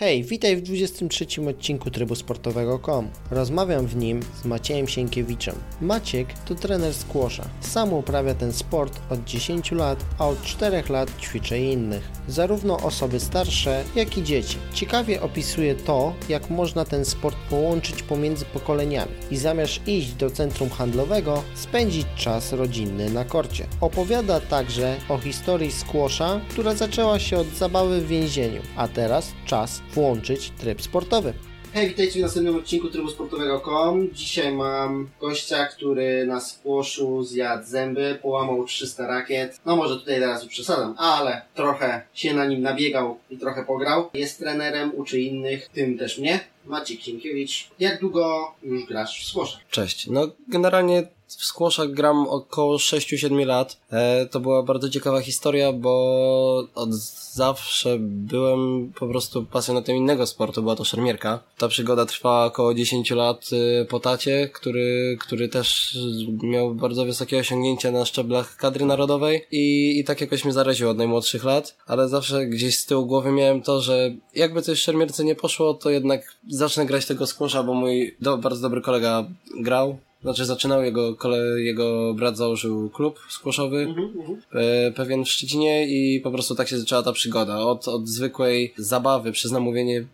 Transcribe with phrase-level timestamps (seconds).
[0.00, 3.08] Hej, witaj w 23 odcinku Trybu Sportowego.com.
[3.30, 5.54] Rozmawiam w nim z Maciejem Sienkiewiczem.
[5.80, 7.44] Maciek to trener squasha.
[7.60, 12.10] Sam uprawia ten sport od 10 lat, a od 4 lat ćwiczy innych.
[12.28, 14.56] Zarówno osoby starsze, jak i dzieci.
[14.74, 20.70] Ciekawie opisuje to, jak można ten sport połączyć pomiędzy pokoleniami i zamiast iść do centrum
[20.70, 23.66] handlowego, spędzić czas rodzinny na korcie.
[23.80, 29.80] Opowiada także o historii squasha, która zaczęła się od zabawy w więzieniu, a teraz czas
[29.94, 31.32] włączyć tryb sportowy.
[31.74, 34.08] Hej, witajcie w następnym odcinku trybu sportowego.com.
[34.12, 39.60] Dzisiaj mam gościa, który na spłoszu zjadł zęby, połamał 300 rakiet.
[39.66, 44.10] No może tutaj teraz już przesadzam, ale trochę się na nim nabiegał i trochę pograł.
[44.14, 46.40] Jest trenerem, uczy innych, tym też mnie.
[46.64, 47.70] Maciek Sienkiewicz.
[47.78, 49.58] Jak długo już grasz w squasha?
[49.70, 50.06] Cześć.
[50.06, 51.06] No generalnie
[51.38, 53.76] w squashach gram około 6-7 lat.
[53.90, 56.90] E, to była bardzo ciekawa historia, bo od
[57.34, 61.42] zawsze byłem po prostu pasjonatem innego sportu, była to szermierka.
[61.58, 65.98] Ta przygoda trwała około 10 lat y, po tacie, który, który też
[66.42, 70.98] miał bardzo wysokie osiągnięcia na szczeblach kadry narodowej i, i tak jakoś mnie zaraziło od
[70.98, 75.34] najmłodszych lat, ale zawsze gdzieś z tyłu głowy miałem to, że jakby coś szermierce nie
[75.34, 79.24] poszło, to jednak zacznę grać tego squasha, bo mój do, bardzo dobry kolega
[79.60, 84.38] grał znaczy zaczynał, jego, kole, jego brat założył klub squashowy Mhm, mhm.
[84.52, 87.58] e, pewien w Szczecinie i po prostu tak się zaczęła ta przygoda.
[87.58, 90.04] Od, od zwykłej zabawy przez namówienie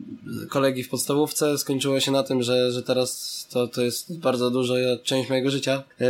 [0.49, 4.75] kolegi w podstawówce skończyło się na tym, że, że teraz to, to jest bardzo duża
[5.03, 5.83] część mojego życia.
[6.01, 6.07] E,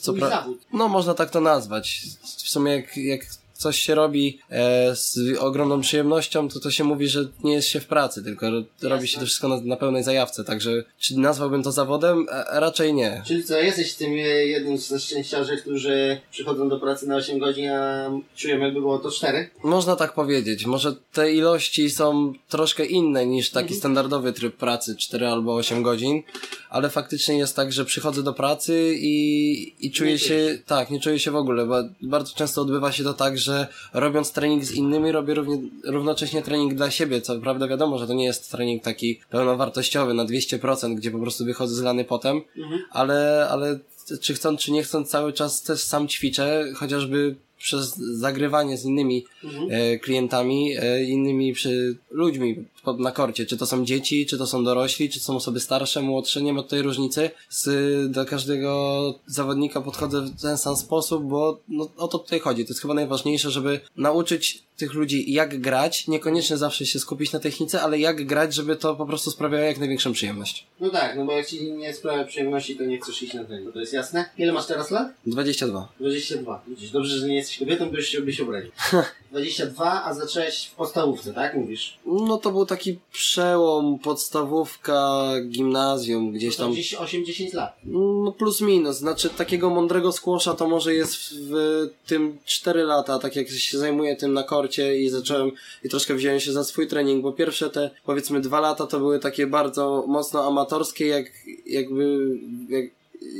[0.00, 2.02] Co pra- no można tak to nazwać.
[2.22, 3.20] W sumie jak, jak
[3.60, 7.80] coś się robi e, z ogromną przyjemnością, to to się mówi, że nie jest się
[7.80, 11.62] w pracy, tylko ro- robi się to wszystko na, na pełnej zajawce, także czy nazwałbym
[11.62, 12.26] to zawodem?
[12.30, 13.22] E, raczej nie.
[13.26, 18.10] Czyli co, jesteś tym jednym ze szczęściarzy, którzy przychodzą do pracy na 8 godzin, a
[18.36, 19.50] czują jakby było to 4?
[19.64, 20.66] Można tak powiedzieć.
[20.66, 26.22] Może te ilości są troszkę inne niż taki standardowy tryb pracy 4 albo 8 godzin,
[26.70, 31.18] ale faktycznie jest tak, że przychodzę do pracy i, i czuję się, tak, nie czuję
[31.18, 33.49] się w ogóle, bo bardzo często odbywa się to tak, że
[33.94, 38.14] robiąc trening z innymi robię równie, równocześnie trening dla siebie, co prawda wiadomo, że to
[38.14, 42.80] nie jest trening taki pełnowartościowy na 200%, gdzie po prostu wychodzę zlany potem, Mhm.
[42.90, 43.78] ale, ale
[44.20, 49.24] czy chcąc, czy nie chcąc, cały czas też sam ćwiczę, chociażby przez zagrywanie z innymi
[49.44, 49.68] Mhm.
[49.70, 53.46] e, klientami, e, innymi przy, ludźmi pod, na korcie.
[53.46, 56.52] Czy to są dzieci, czy to są dorośli, czy to są osoby starsze, młodsze, nie
[56.52, 57.30] ma tutaj różnicy.
[57.48, 62.64] Z, do każdego zawodnika podchodzę w ten sam sposób, bo no, o to tutaj chodzi.
[62.64, 67.40] To jest chyba najważniejsze, żeby nauczyć tych ludzi jak grać, niekoniecznie zawsze się skupić na
[67.40, 70.66] technice, ale jak grać, żeby to po prostu sprawiało jak największą przyjemność.
[70.80, 73.72] No tak, no bo jak ci nie sprawia przyjemności, to nie chcesz iść na trening,
[73.72, 74.30] to jest jasne.
[74.38, 75.08] Ile masz teraz lat?
[75.26, 75.88] 22.
[76.00, 76.62] 22.
[76.68, 78.70] Widzisz, dobrze, że nie jesteś kobietą, bo już się byś obraził.
[79.30, 81.54] 22, a zacząłeś w podstawówce, tak?
[81.54, 81.98] Mówisz?
[82.06, 86.72] No to był taki przełom, podstawówka, gimnazjum, gdzieś tam.
[86.72, 87.76] gdzieś 8-10 lat.
[87.84, 91.54] No plus minus, znaczy takiego mądrego skłosza to może jest w
[92.06, 95.50] tym 4 lata, tak jak się zajmuję tym na korcie i zacząłem
[95.84, 99.18] i troszkę wziąłem się za swój trening, bo pierwsze te powiedzmy dwa lata to były
[99.18, 101.26] takie bardzo mocno amatorskie, jak
[101.66, 102.18] jakby
[102.68, 102.84] jak,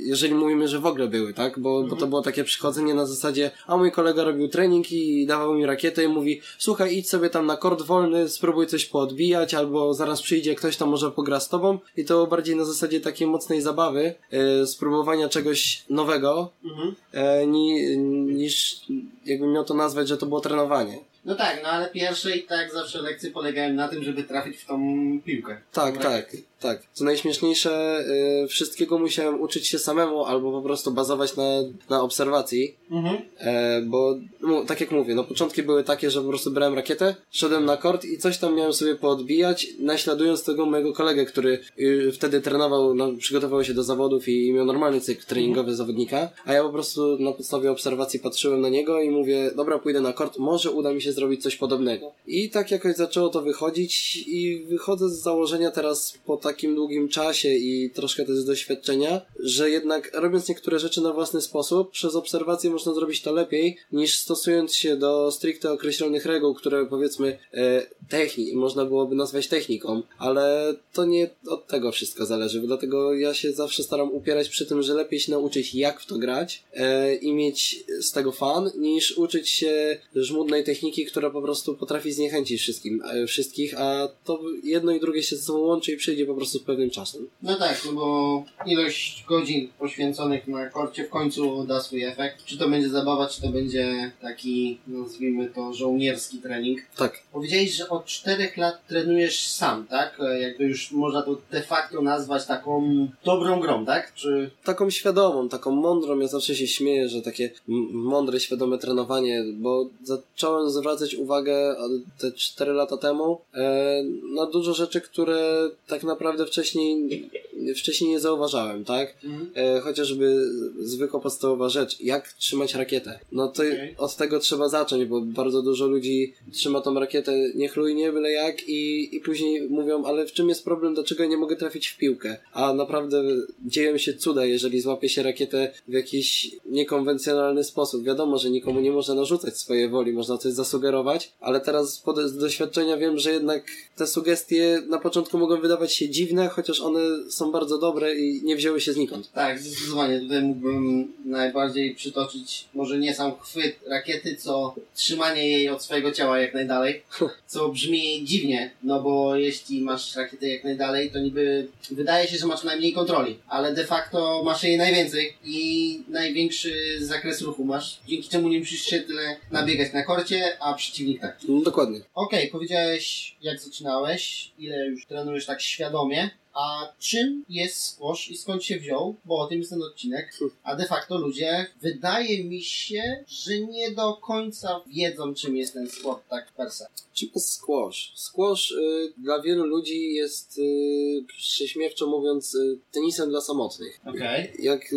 [0.04, 1.58] jeżeli mówimy, że w ogóle były, tak?
[1.58, 5.54] Bo, bo to było takie przychodzenie na zasadzie, a mój kolega robił trening i dawał
[5.54, 9.94] mi rakietę i mówi, słuchaj, idź sobie tam na kort wolny, spróbuj coś poodbijać, albo
[9.94, 13.26] zaraz przyjdzie ktoś tam może pogra z tobą i to było bardziej na zasadzie takiej
[13.26, 16.94] mocnej zabawy, e, spróbowania czegoś nowego, Mhm.
[17.12, 17.96] e, ni,
[18.34, 18.80] niż
[19.26, 20.98] jakbym miał to nazwać, że to było trenowanie.
[21.24, 24.66] No tak, no ale pierwsze i tak zawsze lekcje polegają na tym, żeby trafić w
[24.66, 24.78] tą
[25.24, 25.56] piłkę.
[25.72, 26.10] Tak, Dobra.
[26.10, 26.82] tak, tak.
[26.92, 28.00] Co najśmieszniejsze,
[28.44, 31.44] y, wszystkiego musiałem uczyć się samemu albo po prostu bazować na,
[31.90, 33.16] na obserwacji, Mhm.
[33.38, 37.14] e, bo no, tak jak mówię, no początki były takie, że po prostu brałem rakietę,
[37.30, 42.12] szedłem na kort i coś tam miałem sobie poodbijać, naśladując tego mojego kolegę, który y,
[42.12, 46.52] wtedy trenował, no, przygotował się do zawodów i, i miał normalny cykl treningowy zawodnika, a
[46.52, 50.38] ja po prostu na podstawie obserwacji patrzyłem na niego i mówię, dobra, pójdę na kort,
[50.38, 52.12] może uda mi się zrobić coś podobnego.
[52.26, 57.48] I tak jakoś zaczęło to wychodzić i wychodzę z założenia teraz po takim długim czasie
[57.48, 62.70] i troszkę też z doświadczenia, że jednak robiąc niektóre rzeczy na własny sposób, przez obserwację
[62.70, 68.52] można zrobić to lepiej, niż stosując się do stricte określonych reguł, które powiedzmy e, techni,
[68.54, 73.82] można byłoby nazwać techniką, ale to nie od tego wszystko zależy, dlatego ja się zawsze
[73.82, 77.84] staram upierać przy tym, że lepiej się nauczyć jak w to grać e, i mieć
[78.00, 83.26] z tego fan, niż uczyć się żmudnej techniki, która po prostu potrafi zniechęcić wszystkim, e,
[83.26, 86.62] wszystkich, a to jedno i drugie się ze sobą łączy i przyjdzie po prostu z
[86.62, 87.28] pewnym czasem.
[87.42, 92.44] No tak, no bo ilość godzin poświęconych na korcie w końcu da swój efekt.
[92.44, 96.80] Czy to będzie zabawa, czy to będzie taki, nazwijmy to, żołnierski trening.
[96.96, 97.22] Tak.
[97.32, 100.20] Powiedziałeś, że od czterech lat trenujesz sam, tak?
[100.20, 104.14] E, Jakby już można to de facto nazwać taką dobrą grą, tak?
[104.14, 104.50] Czy...
[104.64, 107.50] Taką świadomą, taką mądrą, ja zawsze się śmieję, że takie
[107.92, 111.76] mądre, świadome trenowanie, bo zacząłem zwracać uwagę e,
[112.18, 114.02] te 4 lata temu e,
[114.34, 117.30] na dużo rzeczy, które tak naprawdę wcześniej,
[117.76, 119.14] wcześniej nie zauważałem, tak?
[119.54, 120.50] E, chociażby
[120.80, 123.18] zwykła podstawowa rzecz, jak trzymać rakietę.
[123.32, 123.94] No to Okej.
[123.98, 129.16] od tego trzeba zacząć, bo bardzo dużo ludzi trzyma tą rakietę niechlujnie, byle jak i,
[129.16, 132.36] i później mówią, ale w czym jest problem, dlaczego nie mogę trafić w piłkę?
[132.52, 133.22] A naprawdę
[133.66, 138.04] dzieją się cuda, jeżeli złapie się rakietę w jakiś niekonwencjonalny sposób.
[138.04, 142.36] Wiadomo, że nikomu nie można narzucać swojej woli, można coś zasugerować, ale teraz pod, z
[142.36, 143.62] doświadczenia wiem, że jednak
[143.96, 147.00] te sugestie na początku mogą wydawać się dziwne, chociaż one
[147.30, 149.32] są bardzo dobre i nie wzięły się znikąd.
[149.32, 150.20] Tak, zdecydowanie.
[150.20, 156.38] Tutaj mógłbym najbardziej przytoczyć może nie sam chwyt rakiety, co trzymanie jej od swojego ciała
[156.38, 157.02] jak najdalej.
[157.46, 162.46] Co brzmi dziwnie, no bo jeśli masz rakietę jak najdalej, to niby wydaje się, że
[162.46, 168.28] masz najmniej kontroli, ale de facto masz jej najwięcej i największy zakres ruchu masz, dzięki
[168.28, 171.38] czemu nie musisz się tyle nabiegać na korcie, a przeciwnik tak.
[171.48, 172.00] No, dokładnie.
[172.14, 178.64] Okej, powiedziałeś jak zaczynałeś, ile już trenujesz tak świadomie, a czym jest squash i skąd
[178.64, 180.32] się wziął, bo o tym jest ten odcinek,
[180.62, 185.88] a de facto ludzie, wydaje mi się, że nie do końca wiedzą czym jest ten
[185.88, 186.86] sport tak per se.
[187.14, 188.12] Czym jest squash?
[188.14, 194.00] Squash y, dla wielu ludzi jest, y, prześmiewczo mówiąc, y, tenisem dla samotnych.
[194.06, 194.52] Okej.
[194.58, 194.96] Jak y,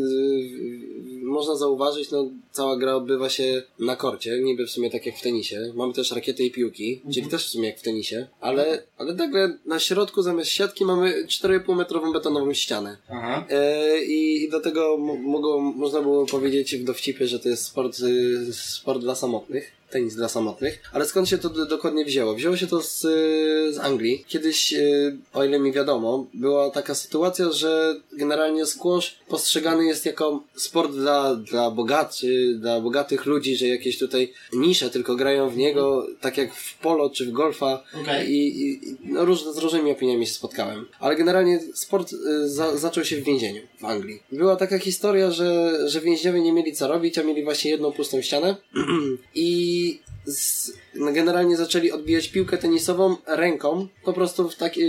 [1.23, 5.21] można zauważyć, no, cała gra odbywa się na korcie, niby w sumie tak jak w
[5.21, 5.71] tenisie.
[5.75, 9.57] Mamy też rakiety i piłki, czyli też w sumie jak w tenisie, ale, ale nagle
[9.65, 12.97] na środku zamiast siatki mamy 4,5 metrową betonową ścianę.
[13.09, 13.45] Aha.
[13.49, 17.99] E, I do tego mo- mogło, można było powiedzieć w dowcipie, że to jest sport,
[17.99, 19.71] y, sport dla samotnych.
[19.93, 20.79] Tenis dla samotnych.
[20.93, 22.35] Ale skąd się to dokładnie wzięło?
[22.35, 23.01] Wzięło się to z,
[23.75, 24.25] z Anglii.
[24.27, 30.43] Kiedyś, y, o ile mi wiadomo, była taka sytuacja, że generalnie squash postrzegany jest jako
[30.55, 36.07] sport dla, dla bogaczy, dla bogatych ludzi, że jakieś tutaj nisze tylko grają w niego,
[36.21, 37.83] tak jak w polo czy w golfa.
[38.01, 38.31] Okej.
[38.31, 40.85] I, i no, róż, z różnymi opiniami się spotkałem.
[40.99, 44.19] Ale generalnie sport y, za, zaczął się w więzieniu w Anglii.
[44.31, 48.21] Była taka historia, że, że więźniowie nie mieli co robić, a mieli właśnie jedną pustą
[48.21, 48.55] ścianę
[49.35, 54.81] i be z, no, generalnie zaczęli odbijać piłkę tenisową ręką, po prostu w, taki,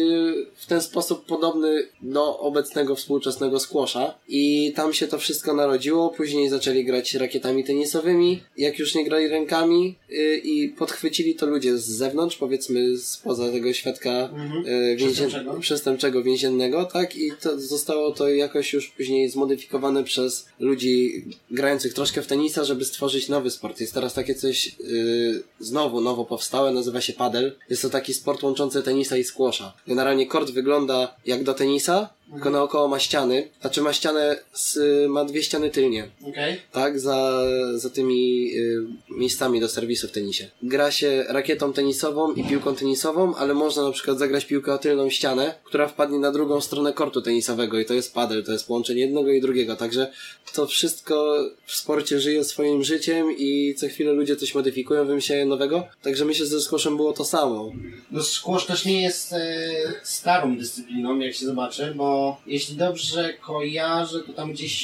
[0.56, 6.48] w ten sposób podobny do obecnego współczesnego squasha i tam się to wszystko narodziło, później
[6.48, 11.84] zaczęli grać rakietami tenisowymi, jak już nie grali rękami y, i podchwycili to ludzie z
[11.84, 14.66] zewnątrz, powiedzmy spoza tego świadka Mhm.
[14.66, 15.60] y, więziennego Przestępczego.
[15.60, 17.16] przestępczego więziennego, tak?
[17.16, 22.84] I to zostało to jakoś już później zmodyfikowane przez ludzi grających troszkę w tenisa, żeby
[22.84, 23.80] stworzyć nowy sport.
[23.80, 25.23] Jest teraz takie coś yy,
[25.60, 27.56] znowu nowo powstałe, nazywa się padel.
[27.70, 29.72] Jest to taki sport łączący tenisa i squasha.
[29.86, 34.78] Generalnie kort wygląda jak do tenisa, tylko naokoło ma ściany, znaczy ma ścianę, z,
[35.10, 36.60] ma dwie ściany tylnie Okej.
[36.72, 37.42] tak, za,
[37.74, 40.50] za tymi y, miejscami do serwisu w tenisie.
[40.62, 45.10] Gra się rakietą tenisową i piłką tenisową, ale można na przykład zagrać piłkę o tylną
[45.10, 49.00] ścianę, która wpadnie na drugą stronę kortu tenisowego i to jest padel, to jest połączenie
[49.00, 50.12] jednego i drugiego, także
[50.54, 51.36] to wszystko
[51.66, 56.46] w sporcie żyje swoim życiem i co chwilę ludzie coś modyfikują, wymyślają nowego, także myślę,
[56.46, 57.72] że ze squashem było to samo.
[58.10, 59.70] No squash też nie jest e,
[60.02, 62.13] starą dyscypliną, jak się zobaczy, bo
[62.46, 64.74] jeśli dobrze kojarzę, to tam gdzieś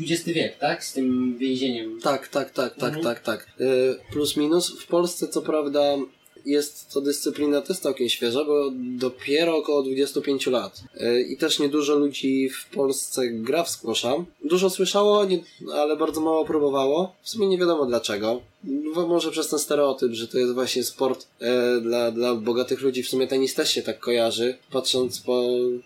[0.00, 0.84] XX wiek, tak?
[0.84, 2.00] Z tym więzieniem.
[2.00, 3.04] Tak, tak, tak, tak, Mhm.
[3.04, 3.46] tak, tak.
[3.60, 4.80] Y, plus minus.
[4.80, 5.82] W Polsce co prawda
[6.46, 10.82] jest to dyscyplina też całkiem świeża, bo dopiero około 25 lat.
[11.00, 14.14] Y, I też niedużo ludzi w Polsce gra w squasha.
[14.44, 15.38] Dużo słyszało, nie,
[15.74, 17.14] ale bardzo mało próbowało.
[17.22, 18.40] W sumie nie wiadomo dlaczego.
[18.94, 23.02] Bo może przez ten stereotyp, że to jest właśnie sport e, dla, dla bogatych ludzi.
[23.02, 25.44] W sumie tenis też się tak kojarzy, patrząc po,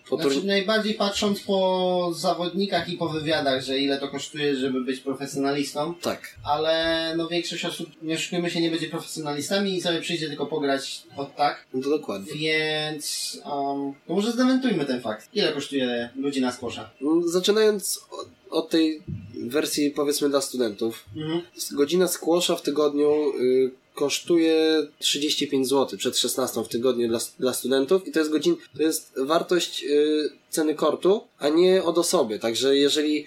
[0.09, 4.99] po Znaczy, najbardziej patrząc po zawodnikach i po wywiadach, że ile to kosztuje, żeby być
[4.99, 6.35] profesjonalistą, Tak.
[6.45, 11.01] ale no większość osób, nie oszukujmy się, nie będzie profesjonalistami i sobie przyjdzie tylko pograć
[11.17, 12.33] od tak, No to dokładnie.
[12.33, 15.29] więc um, to może zdementujmy ten fakt.
[15.33, 16.89] Ile kosztuje godzina squasha?
[17.25, 19.01] Zaczynając od, od tej
[19.47, 21.41] wersji powiedzmy dla studentów, Mhm.
[21.71, 28.07] godzina squasha w tygodniu y, kosztuje 35 zł przed 16 w tygodniu dla, dla studentów
[28.07, 32.39] i to jest godzin, to jest wartość y, ceny kortu, a nie od osoby.
[32.39, 33.25] Także jeżeli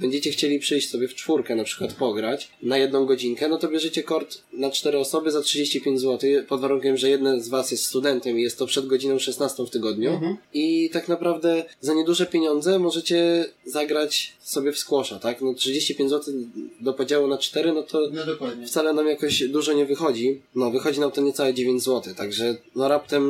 [0.00, 4.02] będziecie chcieli przyjść sobie w czwórkę na przykład pograć na jedną godzinkę, no to bierzecie
[4.02, 8.38] kort na cztery osoby za 35 zł pod warunkiem, że jeden z was jest studentem
[8.38, 10.36] i jest to przed godziną 16 w tygodniu Mhm.
[10.54, 15.40] i tak naprawdę za nieduże pieniądze możecie zagrać sobie w squasha, tak?
[15.40, 16.34] No 35 zł
[16.80, 20.40] do podziału na 4, no to No wcale nam jakoś dużo nie wychodzi.
[20.54, 23.24] No, wychodzi nam to niecałe 9 zł, także no raptem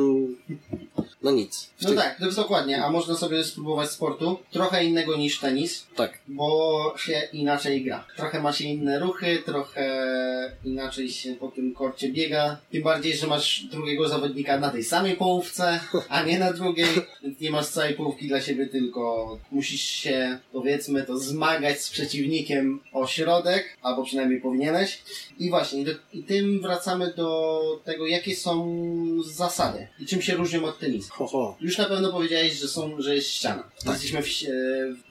[1.21, 1.69] no nic.
[1.81, 5.87] No tych- tak, to jest dokładnie, a można sobie spróbować sportu, trochę innego niż tenis,
[5.95, 6.19] tak.
[6.27, 8.05] bo się inaczej gra.
[8.15, 9.87] Trochę ma się inne ruchy, trochę
[10.65, 12.57] inaczej się po tym korcie biega.
[12.71, 16.87] Tym bardziej, że masz drugiego zawodnika na tej samej połówce, a nie na drugiej.
[17.23, 22.79] Więc nie masz całej połówki dla siebie, tylko musisz się, powiedzmy, to zmagać z przeciwnikiem
[22.93, 25.01] o środek, albo przynajmniej powinieneś.
[25.39, 28.77] I właśnie, i do, i tym wracamy do tego, jakie są
[29.25, 31.06] zasady i czym się różnią od tenisu.
[31.09, 31.57] Ho, ho.
[31.61, 33.63] Już na pewno powiedziałeś, że są, że jest ściana.
[33.85, 34.29] Jesteśmy w, e,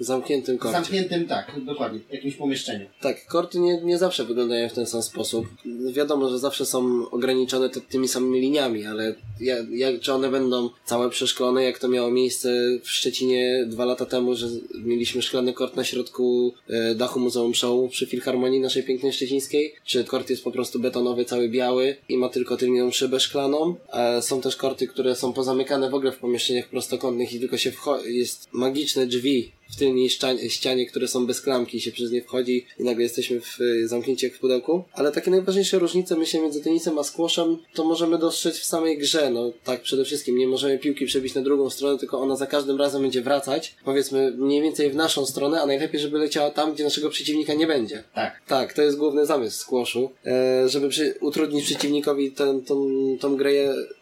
[0.00, 0.76] W zamkniętym w korcie.
[0.76, 2.86] zamkniętym, tak, dokładnie, w jakimś pomieszczeniu.
[3.00, 5.46] Tak, korty nie, nie zawsze wyglądają w ten sam sposób.
[5.92, 10.70] Wiadomo, że zawsze są ograniczone ty, tymi samymi liniami, ale jak, jak, czy one będą
[10.84, 12.48] całe przeszklone, jak to miało miejsce
[12.82, 17.90] w Szczecinie dwa lata temu, że mieliśmy szklany kort na środku e, dachu Muzeum Show
[17.90, 22.28] przy Filharmonii naszej pięknej szczecińskiej, czy kort jest po prostu betonowy, cały biały i ma
[22.28, 23.74] tylko tylną szybę szklaną.
[24.20, 27.72] Są też korty, które są pozamykane w ogóle w pomieszczeniach prostokątnych i tylko się
[28.06, 32.66] jest magiczne drzwi w tylnej ścianie, ścianie, które są bez klamki, się przez nie wchodzi
[32.78, 34.84] i nagle jesteśmy w y, zamknięci jak w pudełku.
[34.92, 39.30] Ale takie najważniejsze różnice, myślę, między tenisem a squashem, to możemy dostrzec w samej grze.
[39.30, 42.78] No tak, przede wszystkim nie możemy piłki przebić na drugą stronę, tylko ona za każdym
[42.78, 46.84] razem będzie wracać, powiedzmy mniej więcej w naszą stronę, a najlepiej, żeby leciała tam, gdzie
[46.84, 48.04] naszego przeciwnika nie będzie.
[48.14, 48.40] Tak.
[48.46, 52.88] Tak, to jest główny zamysł squashu, e, żeby przy, utrudnić przeciwnikowi tę, tą,
[53.20, 53.52] tą grę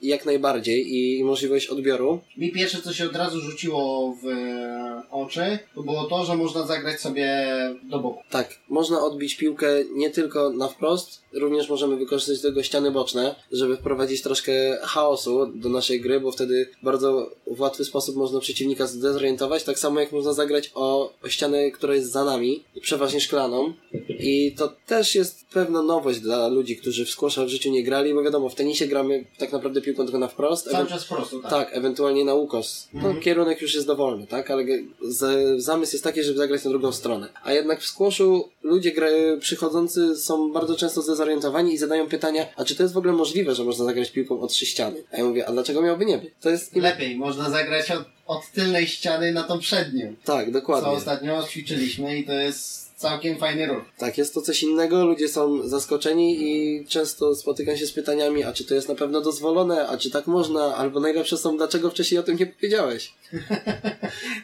[0.02, 2.20] jak najbardziej i możliwość odbioru.
[2.36, 5.02] Mi pierwsze, co się od razu rzuciło w e,
[5.74, 7.46] to było to, że można zagrać sobie
[7.82, 8.22] do boku.
[8.30, 13.34] Tak, można odbić piłkę nie tylko na wprost, również możemy wykorzystać do tego ściany boczne,
[13.52, 18.86] żeby wprowadzić troszkę chaosu do naszej gry, bo wtedy bardzo w łatwy sposób można przeciwnika
[18.86, 23.72] zdezorientować, tak samo jak można zagrać o, o ścianę, która jest za nami, przeważnie szklaną.
[24.08, 28.14] I to też jest pewna nowość dla ludzi, którzy w squasha w życiu nie grali,
[28.14, 30.70] bo wiadomo, w tenisie gramy tak naprawdę piłką tylko na wprost.
[30.70, 31.50] Cały czas prosto, tak.
[31.50, 32.88] tak, ewentualnie na ukos.
[32.92, 34.50] No, kierunek już jest dowolny, tak?
[34.50, 34.64] Ale
[35.02, 35.20] z,
[35.56, 37.28] zamysł jest taki, żeby zagrać na drugą stronę.
[37.44, 38.92] A jednak w squashu ludzie
[39.40, 43.54] przychodzący są bardzo często zdezorientowani i zadają pytania, a czy to jest w ogóle możliwe,
[43.54, 45.04] że można zagrać piłką od trzy ściany?
[45.12, 46.30] A ja mówię, a dlaczego miałby nie być?
[46.40, 46.76] To jest...
[46.76, 50.14] Lepiej, można zagrać od, od tylnej ściany na tą przednią.
[50.24, 50.90] Tak, Co dokładnie.
[50.90, 53.84] ostatnio ćwiczyliśmy i to jest całkiem fajny ruch.
[53.98, 58.52] Tak, jest to coś innego, ludzie są zaskoczeni i często spotykam się z pytaniami, a
[58.52, 62.18] czy to jest na pewno dozwolone, a czy tak można, albo najlepsze są, dlaczego wcześniej
[62.18, 63.12] o tym nie powiedziałeś?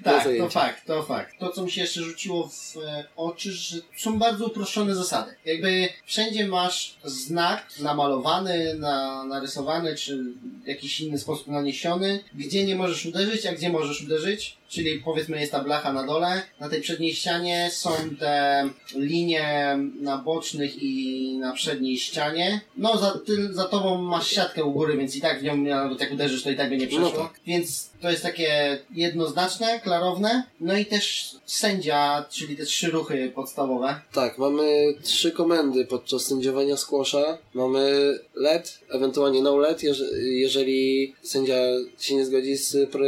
[0.05, 1.39] Tak, to fakt, to fakt.
[1.39, 5.35] To, co mi się jeszcze rzuciło w e, oczy, że są bardzo uproszczone zasady.
[5.45, 10.25] Jakby wszędzie masz znak namalowany, na, narysowany, czy
[10.65, 14.60] w jakiś inny sposób naniesiony, gdzie nie możesz uderzyć, a gdzie możesz uderzyć.
[14.71, 20.19] Czyli powiedzmy jest ta blacha na dole, na tej przedniej ścianie są te linie na
[20.19, 22.61] bocznych i na przedniej ścianie.
[22.77, 26.01] No za, ty, za tobą masz siatkę u góry, więc i tak w nią nawet
[26.01, 27.05] jak uderzysz, to i tak by nie przeszło.
[27.05, 27.41] No tak.
[27.47, 30.43] Więc to jest takie jednoznaczne, klarowne.
[30.61, 34.01] No i też sędzia, czyli te trzy ruchy podstawowe.
[34.13, 37.39] Tak, mamy trzy komendy podczas sędziowania squasha.
[37.55, 41.55] Mamy LED, ewentualnie no LED, jeż- jeżeli sędzia
[41.99, 43.05] się nie zgodzi z pro-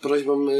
[0.00, 0.54] prośbą y,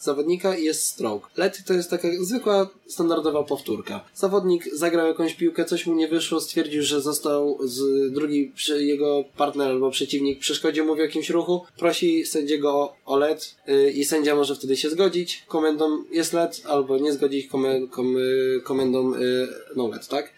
[0.00, 1.28] zawodnika i jest stroke.
[1.36, 4.04] LED to jest taka zwykła, standardowa powtórka.
[4.14, 9.68] Zawodnik zagrał jakąś piłkę, coś mu nie wyszło, stwierdził, że został z drugi jego partner
[9.68, 14.54] albo przeciwnik przeszkodził mu w jakimś ruchu, prosi sędziego o, LED y, i sędzia może
[14.54, 15.44] wtedy się zgodzić.
[15.48, 20.32] Komendą jest LED albo nie zgodzić komen, kom, y, komendą y, no LED, tak?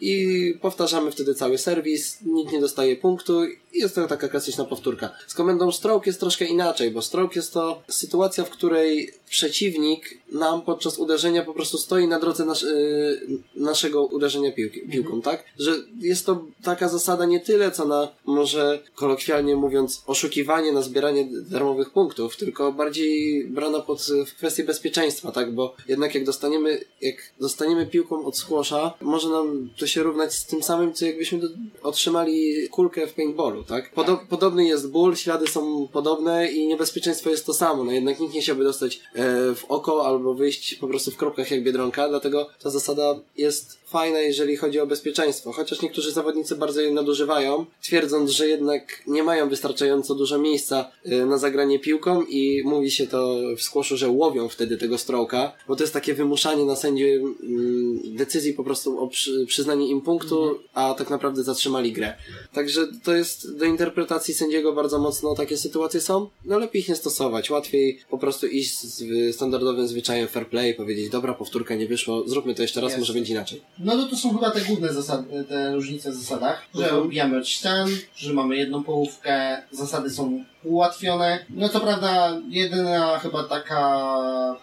[0.00, 5.10] I powtarzamy wtedy cały serwis, nikt nie dostaje punktu i jest to taka klasyczna powtórka.
[5.26, 10.62] Z komendą stroke jest troszkę inaczej, bo stroke jest to sytuacja, w której przeciwnik nam
[10.62, 13.20] podczas uderzenia po prostu stoi na drodze nasz, y,
[13.56, 15.44] naszego uderzenia piłki, piłką, tak?
[15.58, 21.28] Że jest to taka zasada nie tyle, co na może kolokwialnie mówiąc oszukiwanie na zbieranie
[21.50, 25.54] darmowych punktów, tylko bardziej brana pod y, w kwestię bezpieczeństwa, tak?
[25.54, 30.46] Bo jednak jak dostaniemy, jak dostaniemy piłką od squasha, może nam to się równać z
[30.46, 31.40] tym samym, co jakbyśmy
[31.82, 33.94] otrzymali kulkę w paintballu, tak?
[33.94, 38.34] Podo- podobny jest ból, ślady są podobne i niebezpieczeństwo jest to samo, no jednak nikt
[38.34, 42.48] nie chciałby dostać e, w oko albo wyjść po prostu w kropkach jak Biedronka, dlatego
[42.62, 48.30] ta zasada jest fajna, jeżeli chodzi o bezpieczeństwo, chociaż niektórzy zawodnicy bardzo jej nadużywają, twierdząc,
[48.30, 53.38] że jednak nie mają wystarczająco dużo miejsca y, na zagranie piłką i mówi się to
[53.56, 58.16] w skłoszu, że łowią wtedy tego strołka, bo to jest takie wymuszanie na sędzie mm,
[58.16, 62.14] decyzji po prostu o przy, przyznanie im punktu, a tak naprawdę zatrzymali grę.
[62.52, 66.28] Także to jest do interpretacji sędziego bardzo mocno takie sytuacje są.
[66.44, 67.50] No lepiej ich nie stosować.
[67.50, 72.54] Łatwiej po prostu iść z standardowym zwyczajem fair play, powiedzieć, dobra, powtórka nie wyszło, zróbmy
[72.54, 73.60] to jeszcze raz, może będzie inaczej.
[73.80, 77.02] No to, to są chyba te główne zasady, te różnice w zasadach, że Mhm.
[77.02, 81.38] odbijamy od ścian, że mamy jedną połówkę, zasady są ułatwione.
[81.50, 84.14] No co prawda jedyna chyba taka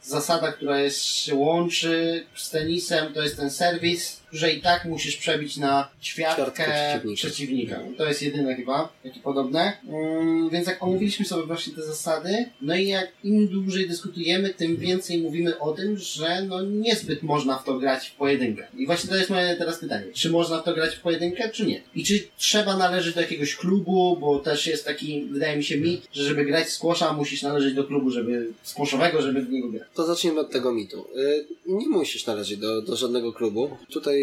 [0.03, 5.17] zasada, która jest, się łączy z tenisem, to jest ten serwis, że i tak musisz
[5.17, 7.15] przebić na ćwiartkę przeciwnika.
[7.15, 7.79] przeciwnika.
[7.97, 9.77] To jest jedyne chyba, takie podobne.
[9.87, 14.77] Mm, więc jak omówiliśmy sobie właśnie te zasady, no i jak im dłużej dyskutujemy, tym
[14.77, 18.67] więcej mówimy o tym, że no niezbyt można w to grać w pojedynkę.
[18.77, 20.05] I właśnie to jest moje teraz pytanie.
[20.13, 21.81] Czy można w to grać w pojedynkę, czy nie?
[21.95, 26.01] I czy trzeba należeć do jakiegoś klubu, bo też jest taki, wydaje mi się mi,
[26.13, 29.87] że żeby grać w squasha, musisz należeć do klubu, żeby squashowego, żeby w niego grać.
[29.93, 31.07] To zacznijmy od tego mitu.
[31.17, 33.77] Y, Nie musisz należeć do, do żadnego klubu.
[33.91, 34.14] Tutaj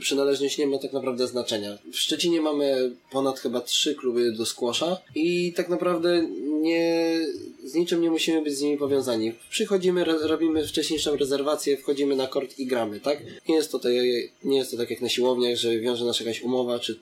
[0.00, 1.78] przynależność nie ma tak naprawdę znaczenia.
[1.92, 6.26] W Szczecinie mamy ponad chyba trzy kluby do squasha i tak naprawdę
[6.60, 7.18] nie,
[7.66, 9.32] z niczym nie musimy być z nimi powiązani.
[9.50, 13.22] Przychodzimy, robimy wcześniejszą rezerwację, wchodzimy na kort i gramy, tak?
[13.48, 13.88] Nie jest to, te,
[14.44, 16.98] nie jest to tak jak na siłowniach, że wiąże nas jakaś umowa czy,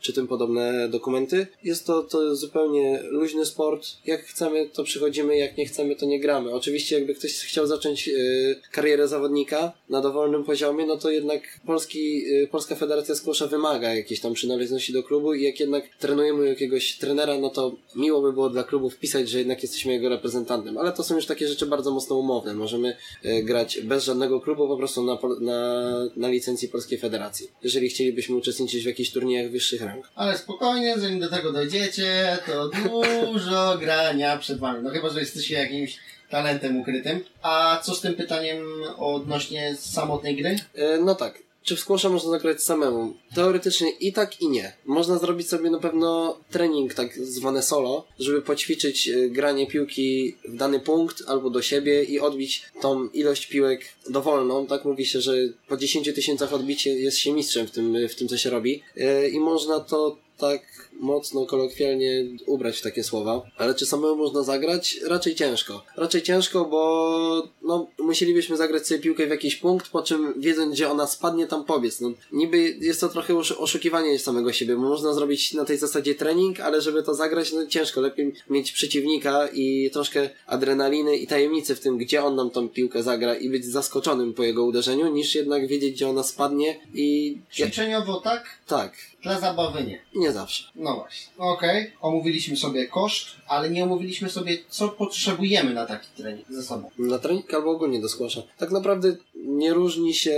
[0.00, 1.46] czy tym podobne dokumenty.
[1.64, 3.86] Jest to, to zupełnie luźny sport.
[4.06, 6.54] Jak chcemy, to przychodzimy, jak nie chcemy, to nie gramy.
[6.54, 12.26] Oczywiście, jakby ktoś chciał zacząć y, karierę zawodnika na dowolnym poziomie, no to jednak polski,
[12.26, 16.98] y, Polska Federacja Squasha wymaga jakiejś tam przynależności do klubu i jak jednak trenujemy jakiegoś
[16.98, 20.78] trenera, no to miło by było dla klubu wpisać, że jednak jesteśmy jego reprezentantem.
[20.78, 22.54] Ale to są już takie rzeczy bardzo mocno umowne.
[22.54, 27.50] Możemy y, grać bez żadnego klubu, po prostu na, na, na licencji Polskiej Federacji.
[27.62, 30.08] Jeżeli chcielibyśmy uczestniczyć w jakichś turniejach wyższych rang.
[30.14, 34.82] Ale spokojnie, zanim do tego dojdziecie, to dużo grania przed wami.
[34.82, 35.98] No chyba, że jesteście jakimś
[36.30, 37.24] talentem ukrytym.
[37.42, 38.64] A co z tym pytaniem
[38.98, 40.56] odnośnie samotnej gry?
[40.74, 41.45] E, No tak.
[41.66, 43.14] Czy w squasha można zagrać samemu?
[43.34, 44.72] Teoretycznie i tak i nie.
[44.84, 50.56] Można zrobić sobie na pewno trening tak zwany solo, żeby poćwiczyć e, granie piłki w
[50.56, 54.66] dany punkt albo do siebie i odbić tą ilość piłek dowolną.
[54.66, 55.34] Tak mówi się, że
[55.68, 58.82] po 10 tysiącach odbicie jest się mistrzem w tym, w tym co się robi.
[58.96, 63.42] E, I można to tak mocno kolokwialnie ubrać w takie słowa.
[63.56, 65.00] Ale czy samemu można zagrać?
[65.06, 65.82] Raczej ciężko.
[65.96, 70.90] Raczej ciężko, bo no, musielibyśmy zagrać sobie piłkę w jakiś punkt, po czym wiedząc, gdzie
[70.90, 72.00] ona spadnie, tam pobiec.
[72.00, 76.14] No, niby jest to trochę osz- oszukiwanie samego siebie, bo można zrobić na tej zasadzie
[76.14, 78.00] trening, ale żeby to zagrać, no ciężko.
[78.00, 83.02] Lepiej mieć przeciwnika i troszkę adrenaliny i tajemnicy w tym, gdzie on nam tą piłkę
[83.02, 87.38] zagra i być zaskoczonym po jego uderzeniu, niż jednak wiedzieć, gdzie ona spadnie i...
[87.52, 88.92] Ćwiczeniowo tak, Tak,
[89.26, 90.00] dla zabawy nie.
[90.14, 90.64] nie zawsze.
[90.74, 91.32] No właśnie.
[91.38, 96.90] Okej, omówiliśmy sobie koszt, ale nie omówiliśmy sobie, co potrzebujemy na taki trening ze sobą.
[96.98, 98.42] Na trening albo ogólnie do squasha.
[98.58, 100.36] Tak naprawdę nie różni się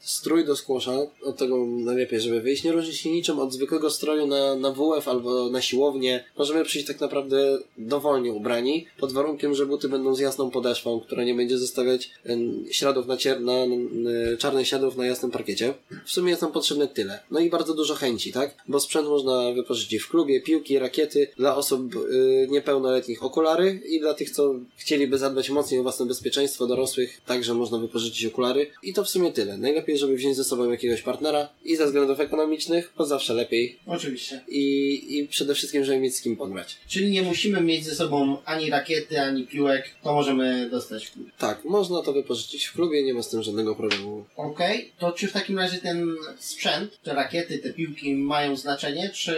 [0.00, 0.92] strój do squasha,
[1.24, 5.08] od tego najlepiej, żeby wyjść, nie różni się niczym od zwykłego stroju na, na WF
[5.08, 6.24] albo na siłownię.
[6.38, 11.24] Możemy przyjść tak naprawdę dowolnie ubrani, pod warunkiem, że buty będą z jasną podeszwą, która
[11.24, 15.74] nie będzie zostawiać em, śladów na, cier- na, na czarnych śladów na jasnym parkiecie.
[16.04, 17.20] W sumie jest nam potrzebne tyle.
[17.30, 18.54] No i bardzo dużo chęci, tak?
[18.68, 24.14] Bo sprzęt można wypożyczyć w klubie, piłki, rakiety, dla osób y, niepełnoletnich okulary i dla
[24.14, 28.70] tych, co chcieliby zadbać mocniej o własne bezpieczeństwo dorosłych, także można wypożyczyć okulary.
[28.82, 29.56] I to w sumie tyle.
[29.56, 33.78] Najlepiej, żeby wziąć ze sobą jakiegoś partnera i ze względów ekonomicznych, bo zawsze lepiej.
[33.86, 34.40] Oczywiście.
[34.48, 36.76] I, i przede wszystkim, żeby mieć z kim pograć.
[36.88, 41.30] Czyli nie musimy mieć ze sobą ani rakiety, ani piłek, to możemy dostać w klubie.
[41.38, 44.24] Tak, można to wypożyczyć w klubie, nie ma z tym żadnego problemu.
[44.36, 49.36] Okej, to czy w takim razie ten sprzęt, te rakiety, te piłki mają znaczenie, czy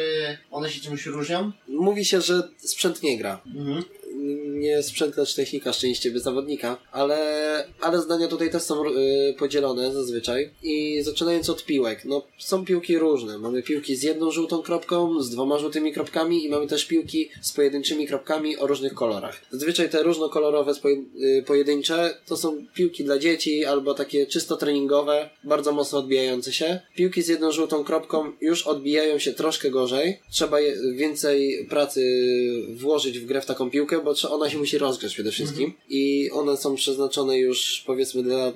[0.50, 1.52] one się czymś różnią?
[1.68, 3.40] Mówi się, że sprzęt nie gra.
[3.46, 3.84] Mhm.
[4.64, 7.18] Nie sprzęt, lecz technika szczęśliwy zawodnika, ale,
[7.80, 10.50] ale zdania tutaj też są y, podzielone zazwyczaj.
[10.62, 13.38] I zaczynając od piłek, no są piłki różne.
[13.38, 17.52] Mamy piłki z jedną żółtą kropką, z dwoma żółtymi kropkami i mamy też piłki z
[17.52, 19.40] pojedynczymi kropkami o różnych kolorach.
[19.50, 25.72] Zazwyczaj te różnokolorowe, y, pojedyncze to są piłki dla dzieci albo takie czysto treningowe, bardzo
[25.72, 26.80] mocno odbijające się.
[26.96, 30.20] Piłki z jedną żółtą kropką już odbijają się troszkę gorzej.
[30.30, 32.00] Trzeba je, więcej pracy
[32.74, 35.72] włożyć w grę w taką piłkę, bo ona się musi rozgrzać przede wszystkim.
[35.88, 38.52] I one są przeznaczone już powiedzmy dla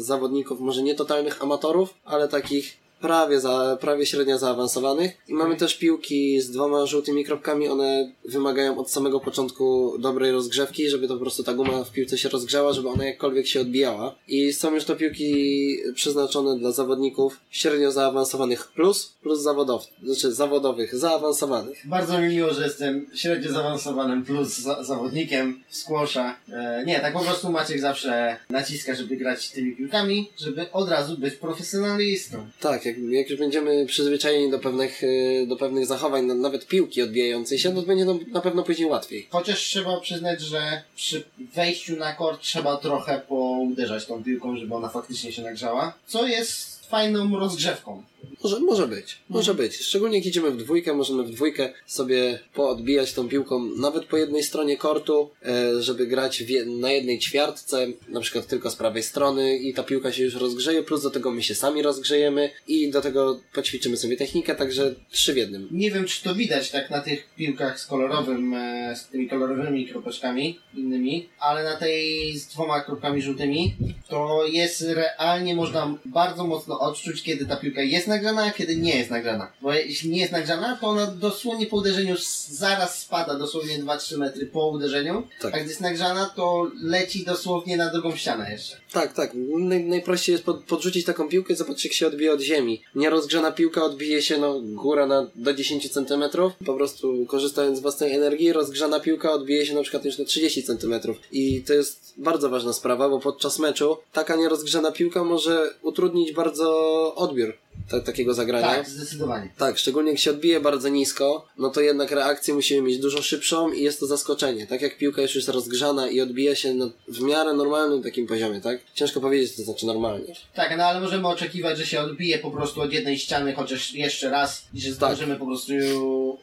[0.00, 5.12] zawodników może nie totalnych amatorów, ale takich prawie, za, prawie średnio zaawansowanych.
[5.28, 10.88] I mamy też piłki z dwoma żółtymi kropkami, one wymagają od samego początku dobrej rozgrzewki,
[10.88, 14.14] żeby to po prostu ta guma w piłce się rozgrzała, żeby ona jakkolwiek się odbijała.
[14.28, 20.96] I są już to piłki przeznaczone dla zawodników średnio zaawansowanych plus, plus zawodowców, znaczy zawodowych,
[20.96, 21.78] zaawansowanych.
[21.84, 26.36] Bardzo mi miło, że jestem średnio zaawansowanym plus za zawodnikiem w squasha.
[26.52, 31.18] E, nie, tak po prostu Maciek zawsze naciska, żeby grać tymi piłkami, żeby od razu
[31.18, 32.46] być profesjonalistą.
[32.60, 37.02] Tak, jak, jak już będziemy przyzwyczajeni do pewnych, y, do pewnych zachowań, na- nawet piłki
[37.02, 39.26] odbijającej się, to będzie na pewno później łatwiej.
[39.30, 44.88] Chociaż trzeba przyznać, że przy wejściu na kort trzeba trochę pouderzać tą piłką, żeby ona
[44.88, 48.02] faktycznie się nagrzała, co jest fajną rozgrzewką.
[48.44, 49.76] Może, może być, może być.
[49.76, 54.42] Szczególnie jak idziemy w dwójkę, możemy w dwójkę sobie poodbijać tą piłką nawet po jednej
[54.42, 59.74] stronie kortu, e, żeby grać na jednej ćwiartce, na przykład tylko z prawej strony i
[59.74, 63.40] ta piłka się już rozgrzeje, plus do tego my się sami rozgrzejemy i do tego
[63.54, 65.68] poćwiczymy sobie technikę, także trzy w jednym.
[65.70, 69.88] Nie wiem, czy to widać tak na tych piłkach z kolorowym, e, z tymi kolorowymi
[69.88, 73.74] kropeczkami innymi, ale na tej z dwoma kropkami żółtymi,
[74.08, 78.98] to jest realnie można bardzo mocno odczuć, kiedy ta piłka jest nagrzana, a kiedy nie
[78.98, 79.52] jest nagrzana.
[79.62, 82.16] Bo jeśli nie jest nagrzana, to ona dosłownie po uderzeniu
[82.48, 85.54] zaraz spada, dosłownie 2-3 metry po uderzeniu, Tak.
[85.54, 88.76] a gdy jest nagrzana, to leci dosłownie na drugą ścianę jeszcze.
[88.92, 89.30] Tak, tak.
[89.58, 92.82] Naj, najprościej jest pod, podrzucić taką piłkę, zobaczyć jak się odbije od ziemi.
[92.94, 96.24] Nierozgrzana piłka odbije się no góra na, do 10 cm,
[96.66, 100.62] po prostu korzystając z własnej energii, rozgrzana piłka odbije się na przykład już na 30
[100.62, 100.94] cm.
[101.32, 106.68] I to jest bardzo ważna sprawa, bo podczas meczu taka nierozgrzana piłka może utrudnić bardzo
[107.14, 107.54] odbiór
[107.88, 108.66] ta, takiego zagrania.
[108.66, 109.48] Tak, zdecydowanie.
[109.58, 113.72] Tak, szczególnie jak się odbije bardzo nisko, no to jednak reakcję musimy mieć dużo szybszą
[113.72, 114.66] i jest to zaskoczenie.
[114.66, 118.60] Tak jak piłka już jest rozgrzana i odbija się na, w miarę normalnym takim poziomie,
[118.60, 118.80] tak?
[118.94, 120.34] Ciężko powiedzieć, co to znaczy normalnie.
[120.54, 124.30] Tak, no ale możemy oczekiwać, że się odbije po prostu od jednej ściany chociaż jeszcze
[124.30, 125.72] raz i że zdążymy po prostu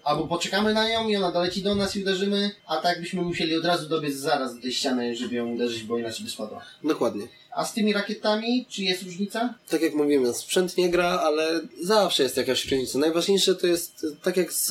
[0.03, 3.55] albo poczekamy na nią i ona doleci do nas i uderzymy, a tak byśmy musieli
[3.55, 6.61] od razu dobiec zaraz do tej ściany, żeby ją uderzyć, bo inaczej by spadła.
[6.83, 7.27] Dokładnie.
[7.55, 9.53] A z tymi rakietami, czy jest różnica?
[9.69, 12.99] Tak jak mówimy, sprzęt nie gra, ale zawsze jest jakaś różnica.
[12.99, 14.67] Najważniejsze to jest tak jak z,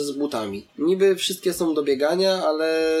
[0.00, 0.66] z butami.
[0.78, 2.98] Niby wszystkie są do biegania, ale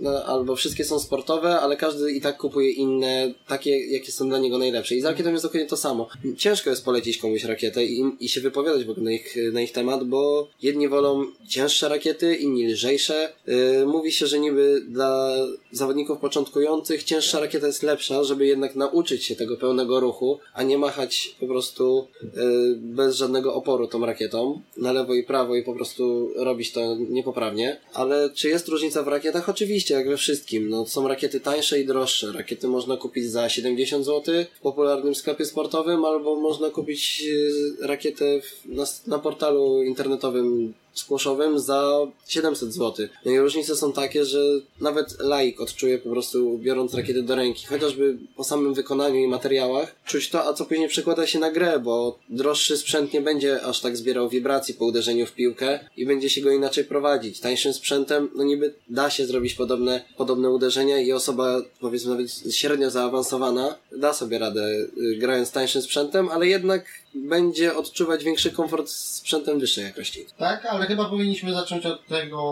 [0.00, 4.38] no, albo wszystkie są sportowe, ale każdy i tak kupuje inne, takie jakie są dla
[4.38, 4.94] niego najlepsze.
[4.94, 6.08] I z rakietą jest dokładnie to samo.
[6.36, 9.72] Ciężko jest polecić komuś rakietę i, i się wypowiadać w ogóle na ich, na ich
[9.72, 13.32] temat, bo jedni wolą cięższe rakiety, inni lżejsze.
[13.46, 15.36] Yy, mówi się, że niby dla
[15.72, 20.78] zawodników początkujących cięższa rakieta jest lepsza, żeby jednak nauczyć się tego pełnego ruchu, a nie
[20.78, 22.30] machać po prostu yy,
[22.76, 27.80] bez żadnego oporu tą rakietą na lewo i prawo i po prostu robić to niepoprawnie.
[27.94, 29.48] Ale czy jest różnica w rakietach?
[29.48, 30.68] Oczywiście, jak we wszystkim.
[30.68, 32.32] No, są rakiety tańsze i droższe.
[32.32, 38.40] Rakiety można kupić za 70 zł w popularnym sklepie sportowym, albo można kupić yy, rakietę
[38.66, 43.06] na, na portalu internetowym squashowym za 700 zł.
[43.24, 44.40] I różnice są takie, że
[44.80, 49.94] nawet laik odczuje po prostu biorąc rakiety do ręki, chociażby po samym wykonaniu i materiałach,
[50.04, 53.80] czuć to, a co później przekłada się na grę, bo droższy sprzęt nie będzie aż
[53.80, 57.40] tak zbierał wibracji po uderzeniu w piłkę i będzie się go inaczej prowadzić.
[57.40, 62.90] Tańszym sprzętem, no niby da się zrobić podobne, podobne uderzenia i osoba, powiedzmy nawet średnio
[62.90, 69.14] zaawansowana, da sobie radę y, grając tańszym sprzętem, ale jednak będzie odczuwać większy komfort z
[69.14, 70.26] sprzętem wyższej jakości.
[70.38, 72.42] Tak, ale chyba powinniśmy zacząć od tego,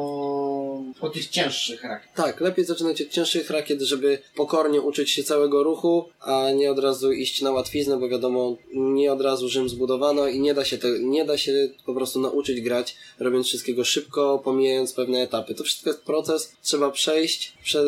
[1.01, 2.09] od tych cięższych rakiet.
[2.15, 6.79] Tak, lepiej zaczynać od cięższych rakiet, żeby pokornie uczyć się całego ruchu, a nie od
[6.79, 10.79] razu iść na łatwiznę, bo wiadomo, nie od razu Rzym zbudowano i nie da się,
[10.79, 11.53] te, nie da się
[11.87, 15.55] po prostu nauczyć grać, robiąc wszystkiego szybko, pomijając pewne etapy.
[15.55, 17.85] To wszystko jest proces, trzeba przejść prze,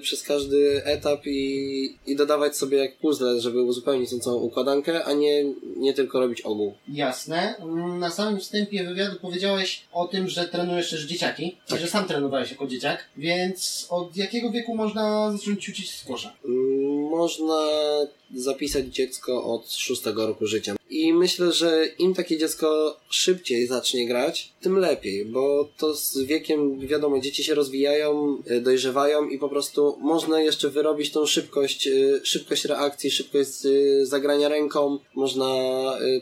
[0.00, 5.12] przez każdy etap i, i dodawać sobie jak puzzle, żeby uzupełnić tą całą układankę, a
[5.12, 5.44] nie,
[5.76, 6.74] nie tylko robić ogół.
[6.88, 7.56] Jasne.
[7.56, 11.80] Mm, Na samym wstępie wywiadu powiedziałeś o tym, że trenujesz też dzieciaki, Tak.
[11.80, 16.32] że sam trenowałeś jako dzieciak, więc od jakiego wieku można zacząć ćwiczyć squasha?
[16.44, 17.54] Mm, Można
[18.36, 20.74] zapisać dziecko od szóstego roku życia.
[20.90, 26.80] I myślę, że im takie dziecko szybciej zacznie grać, tym lepiej, bo to z wiekiem,
[26.80, 32.20] wiadomo, dzieci się rozwijają, y, dojrzewają i po prostu można jeszcze wyrobić tą szybkość, y,
[32.22, 35.54] szybkość reakcji, szybkość y, zagrania ręką, można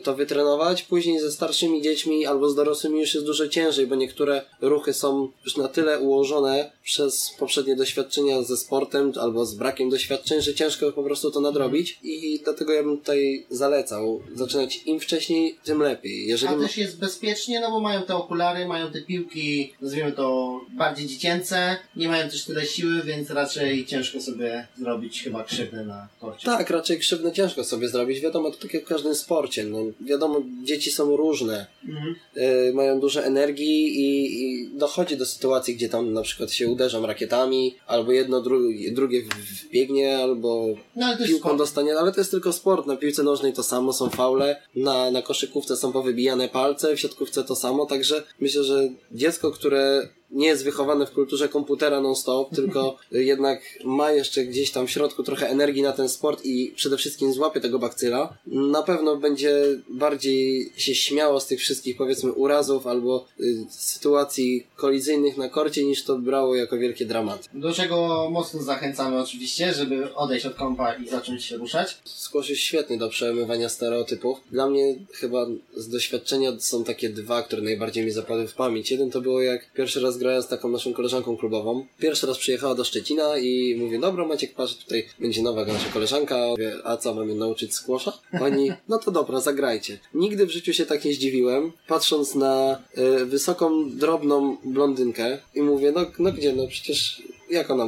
[0.03, 0.83] to wytrenować.
[0.83, 5.29] Później ze starszymi dziećmi albo z dorosłymi już jest dużo ciężej, bo niektóre ruchy są
[5.45, 10.91] już na tyle ułożone przez poprzednie doświadczenia ze sportem albo z brakiem doświadczeń, że ciężko
[10.91, 16.27] po prostu to nadrobić i dlatego ja bym tutaj zalecał zaczynać im wcześniej, tym lepiej.
[16.27, 20.59] Jeżeli A też jest bezpiecznie, no bo mają te okulary, mają te piłki, nazwijmy to
[20.69, 26.07] bardziej dziecięce, nie mają też tyle siły, więc raczej ciężko sobie zrobić chyba krzywdę na
[26.19, 26.45] korcie.
[26.45, 28.19] Tak, raczej krzywdę ciężko sobie zrobić.
[28.19, 29.63] Wiadomo, to tak jak w każdym sporcie.
[29.63, 31.65] No, wiadomo, dzieci są różne.
[31.87, 32.15] Mhm.
[32.37, 37.05] y, mają dużo energii i, i dochodzi do sytuacji, gdzie tam na przykład się uderzą
[37.05, 38.59] rakietami, albo jedno, dru
[38.91, 39.21] drugie
[39.69, 41.57] wbiegnie, albo No piłką sport.
[41.83, 42.87] Dostanie, ale to jest tylko sport.
[42.87, 47.43] Na piłce nożnej to samo, są faule, na, na koszykówce są powybijane palce, w siatkówce
[47.43, 52.97] to samo, także myślę, że dziecko, które nie jest wychowane w kulturze komputera non-stop, tylko
[53.11, 57.33] jednak ma jeszcze gdzieś tam w środku trochę energii na ten sport i przede wszystkim
[57.33, 59.53] złapie tego bakcyla, na pewno będzie
[59.89, 66.03] bardziej się śmiało z tych wszystkich powiedzmy urazów albo y, sytuacji kolizyjnych na korcie niż
[66.03, 67.49] to brało jako wielkie dramaty.
[67.53, 71.97] Do czego mocno zachęcamy oczywiście, żeby odejść od kąpa i zacząć się ruszać.
[72.05, 74.37] Squash jest świetny do przełamywania stereotypów.
[74.51, 78.91] Dla mnie chyba z doświadczenia są takie dwa, które najbardziej mi zapadły w pamięć.
[78.91, 81.85] Jeden to było jak pierwszy raz grałem z taką naszą koleżanką klubową.
[81.99, 86.37] Pierwszy raz przyjechała do Szczecina i mówię, dobra Maciek, patrz, tutaj będzie nowa nasza koleżanka.
[86.49, 88.13] Mówię, a co, mamy nauczyć squasha?
[88.41, 89.99] Oni, no to dobra, zagrajcie.
[90.13, 92.81] Nigdy w życiu się tak nie zdziwiłem, patrząc na
[93.21, 97.87] y, wysoką, drobną blondynkę i mówię, no, no gdzie, no przecież jak ona,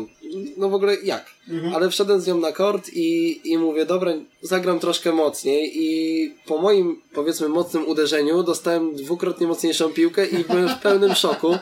[0.58, 1.26] no w ogóle jak?
[1.74, 6.58] Ale wszedłem z nią na kort i, i mówię, dobra, zagram troszkę mocniej i po
[6.58, 11.58] moim, powiedzmy, mocnym uderzeniu dostałem dwukrotnie mocniejszą piłkę i byłem w pełnym szoku,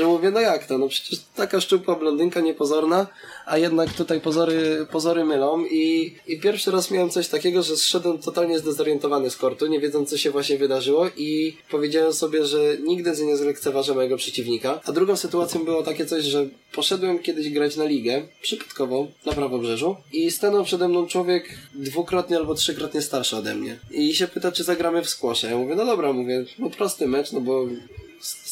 [0.00, 3.06] że mówię, no jak to, no przecież taka szczupła blondynka, niepozorna,
[3.46, 8.18] a jednak tutaj pozory, pozory mylą i, i pierwszy raz miałem coś takiego, że zszedłem
[8.18, 13.10] totalnie zdezorientowany z kortu, nie wiedząc co się właśnie wydarzyło i powiedziałem sobie, że nigdy
[13.24, 14.80] nie zlekceważę mojego przeciwnika.
[14.84, 19.96] A drugą sytuacją było takie coś, że poszedłem kiedyś grać na ligę, przypadkowo, na prawobrzeżu
[20.12, 24.64] i stanął przede mną człowiek dwukrotnie albo trzykrotnie starszy ode mnie i się pyta, czy
[24.64, 25.48] zagramy w squasha.
[25.48, 27.66] Ja mówię, no dobra, mówię, no prosty mecz, no bo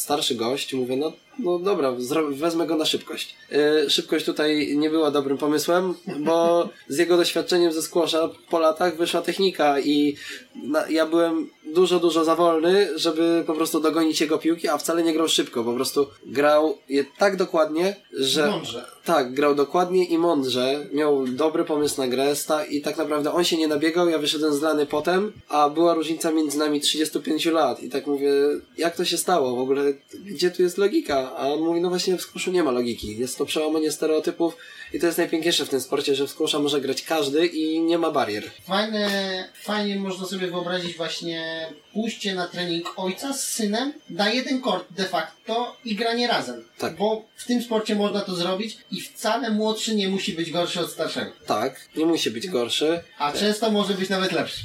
[0.08, 1.92] starszy gość, mówię, no, no dobra,
[2.30, 3.34] wezmę go na szybkość.
[3.50, 8.96] Yy, szybkość tutaj nie była dobrym pomysłem, bo z jego doświadczeniem ze squasha po latach
[8.96, 10.16] wyszła technika i
[10.64, 15.02] na, ja byłem dużo, dużo za wolny, żeby po prostu dogonić jego piłki, a wcale
[15.02, 18.46] nie grał szybko, po prostu grał je tak dokładnie, że...
[18.50, 18.84] Mądrze.
[19.04, 23.44] Tak, grał dokładnie i mądrze, miał dobry pomysł na grę sta- i tak naprawdę on
[23.44, 27.88] się nie nabiegał, ja wyszedłem zlany potem, a była różnica między nami 35 lat i
[27.90, 28.32] tak mówię,
[28.78, 29.92] jak to się stało w ogóle,
[30.24, 31.36] gdzie tu jest logika?
[31.36, 34.56] A on mówi, no właśnie w skuszu nie ma logiki, jest to przełamanie stereotypów
[34.92, 37.98] i to jest najpiękniejsze w tym sporcie, że w skusza może grać każdy i nie
[37.98, 38.50] ma barier.
[38.66, 44.86] Fajne, fajnie można sobie wyobrazić właśnie pójście na trening ojca z synem na jeden kort
[44.90, 46.64] de facto i granie razem.
[46.78, 46.96] Tak.
[46.96, 50.90] Bo w tym sporcie można to zrobić i wcale młodszy nie musi być gorszy od
[50.90, 51.32] starszego.
[51.46, 54.60] Tak, nie musi być gorszy, A często może być nawet lepszy.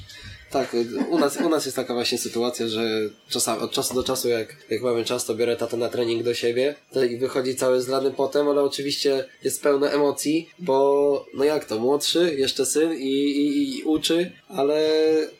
[0.54, 0.76] Tak,
[1.10, 2.82] u nas, u nas jest taka właśnie sytuacja, że
[3.30, 6.34] czasami, od czasu do czasu, jak, jak mamy czas, to biorę tatę na trening do
[6.34, 6.76] siebie
[7.10, 12.36] i wychodzi cały zlany potem, ale oczywiście jest pełno emocji, bo no jak to, młodszy,
[12.38, 14.89] jeszcze syn i, i, i uczy, ale,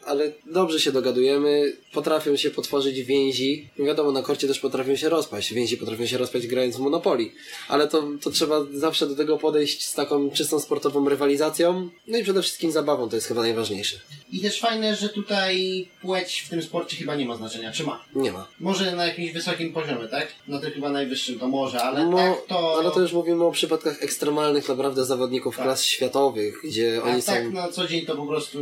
[0.06, 3.70] ale dobrze się dogadujemy, potrafią się potworzyć więzi.
[3.80, 7.32] Wiadomo, na korcie też potrafią się rozpaść, więzi potrafią się rozpaść grając w Monopoly,
[7.68, 12.24] ale to, to trzeba zawsze do tego podejść z taką czystą sportową rywalizacją, no i
[12.24, 14.00] przede wszystkim zabawą, to jest chyba najważniejsze.
[14.32, 17.72] I też fajne, że tutaj płeć w tym sporcie chyba nie ma znaczenia.
[17.72, 18.04] Czy ma?
[18.16, 18.48] Nie ma.
[18.60, 20.28] Może na jakimś wysokim poziomie, tak?
[20.48, 22.76] No to chyba najwyższym to może, ale No, tak to...
[22.80, 25.66] ale to już mówimy o przypadkach ekstremalnych naprawdę zawodników Tak.
[25.66, 27.52] klas światowych, gdzie A oni tak są...
[27.52, 28.60] na co dzień to po prostu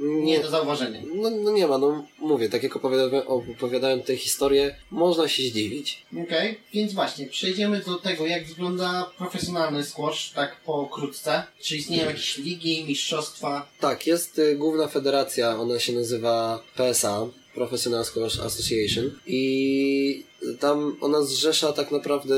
[0.00, 0.22] Nie.
[0.24, 1.00] nie do zauważenia.
[1.14, 6.02] No, no nie ma, no mówię, tak jak opowiadałem, opowiadałem tę historię, można się zdziwić.
[6.24, 11.42] Okej, więc właśnie, przejdziemy do tego, jak wygląda profesjonalny squash, tak pokrótce.
[11.60, 13.68] Czy istnieją jakieś ligi, mistrzostwa?
[13.80, 20.24] Tak, jest y, główna federacja, ona się nazywa PSA, Professional Squash Association i
[20.60, 22.34] tam ona zrzesza tak naprawdę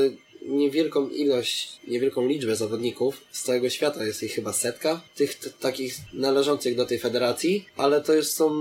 [0.47, 6.75] niewielką ilość, niewielką liczbę zawodników z całego świata, jest ich chyba setka, tych takich należących
[6.75, 8.51] do tej federacji, ale to już są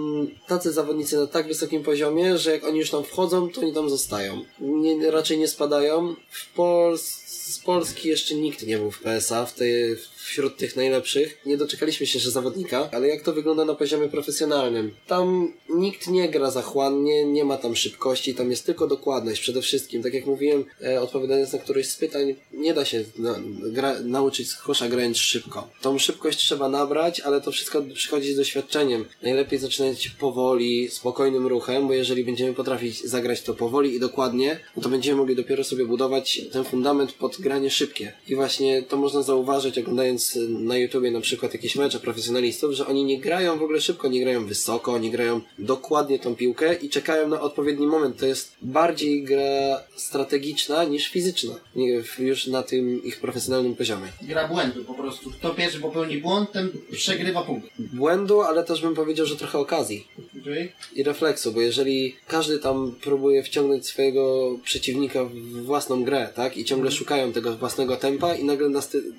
[0.46, 3.90] tacy zawodnicy na tak wysokim poziomie, że jak oni już tam wchodzą, to oni tam
[3.90, 4.44] zostają.
[4.60, 6.14] Nie, raczej nie spadają.
[6.30, 11.38] W Pols z Polski jeszcze nikt nie był w PSA, w tej, wśród tych najlepszych.
[11.46, 14.94] Nie doczekaliśmy się jeszcze zawodnika, ale jak to wygląda na poziomie profesjonalnym?
[15.06, 20.02] Tam nikt nie gra zachłannie, nie ma tam szybkości, tam jest tylko dokładność przede wszystkim.
[20.02, 24.48] Tak jak mówiłem, e, odpowiadając na któreś z pytań nie da się na, gra, nauczyć
[24.48, 25.68] squasha grając szybko.
[25.82, 29.04] Tą szybkość trzeba nabrać, ale to wszystko przychodzi z doświadczeniem.
[29.22, 34.82] Najlepiej zaczynać powoli, spokojnym ruchem, bo jeżeli będziemy potrafić zagrać to powoli i dokładnie, no
[34.82, 38.12] to będziemy mogli dopiero sobie budować ten fundament pod granie szybkie.
[38.28, 40.15] I właśnie to można zauważyć oglądając
[40.48, 44.20] na YouTubie na przykład jakieś mecze profesjonalistów, że oni nie grają w ogóle szybko, nie
[44.20, 48.16] grają wysoko, oni grają dokładnie tą piłkę i czekają na odpowiedni moment.
[48.16, 51.54] To jest bardziej gra strategiczna niż fizyczna.
[51.76, 54.08] Nie, już na tym ich profesjonalnym poziomie.
[54.22, 55.30] Gra błędu po prostu.
[55.30, 57.68] Kto pierwszy popełni błąd, ten przegrywa punkt.
[57.78, 60.06] Błędu, ale też bym powiedział, że trochę okazji
[60.46, 60.68] Okay?
[60.94, 66.56] i refleksu, bo jeżeli każdy tam próbuje wciągnąć swojego przeciwnika w własną grę, tak?
[66.56, 68.68] I ciągle szukają tego własnego tempa i nagle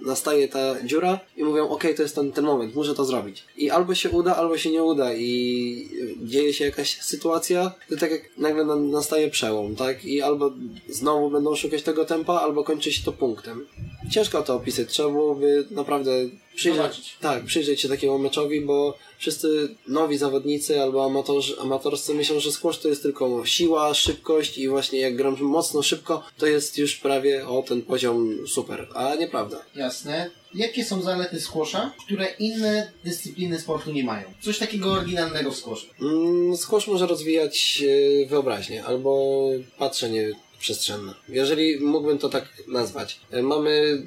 [0.06, 3.44] nastaje ta dziura i mówią, okej, to jest ten, ten moment, muszę to zrobić.
[3.58, 5.90] I albo się uda, albo się nie uda i
[6.24, 10.06] dzieje się jakaś sytuacja, to tak jak nagle na, nastaje przełom, tak?
[10.06, 10.54] I albo
[10.90, 13.66] znowu będą szukać tego tempa, albo kończy się to punktem.
[14.12, 16.12] Ciężko to opisać, trzeba byłoby naprawdę
[16.56, 17.18] przyjrzeć, Zobaczyć.
[17.22, 22.80] tak, przyjrzeć się takiemu meczowi, bo wszyscy nowi zawodnicy albo amatorzy, amatorscy myślą, że squash
[22.80, 27.48] to jest tylko siła, szybkość i właśnie jak gram mocno szybko, to jest już prawie
[27.48, 29.58] o ten poziom super, a nieprawda.
[29.76, 30.30] Jasne.
[30.56, 34.24] Jakie są zalety squasha, które inne dyscypliny sportu nie mają?
[34.42, 35.88] Coś takiego oryginalnego w squashu.
[36.02, 37.84] Mm, Squash może rozwijać
[38.24, 39.42] e, wyobraźnię albo
[39.78, 41.14] patrzenie przestrzenne.
[41.30, 43.20] Jeżeli mógłbym to tak nazwać.
[43.32, 44.04] E, Mamy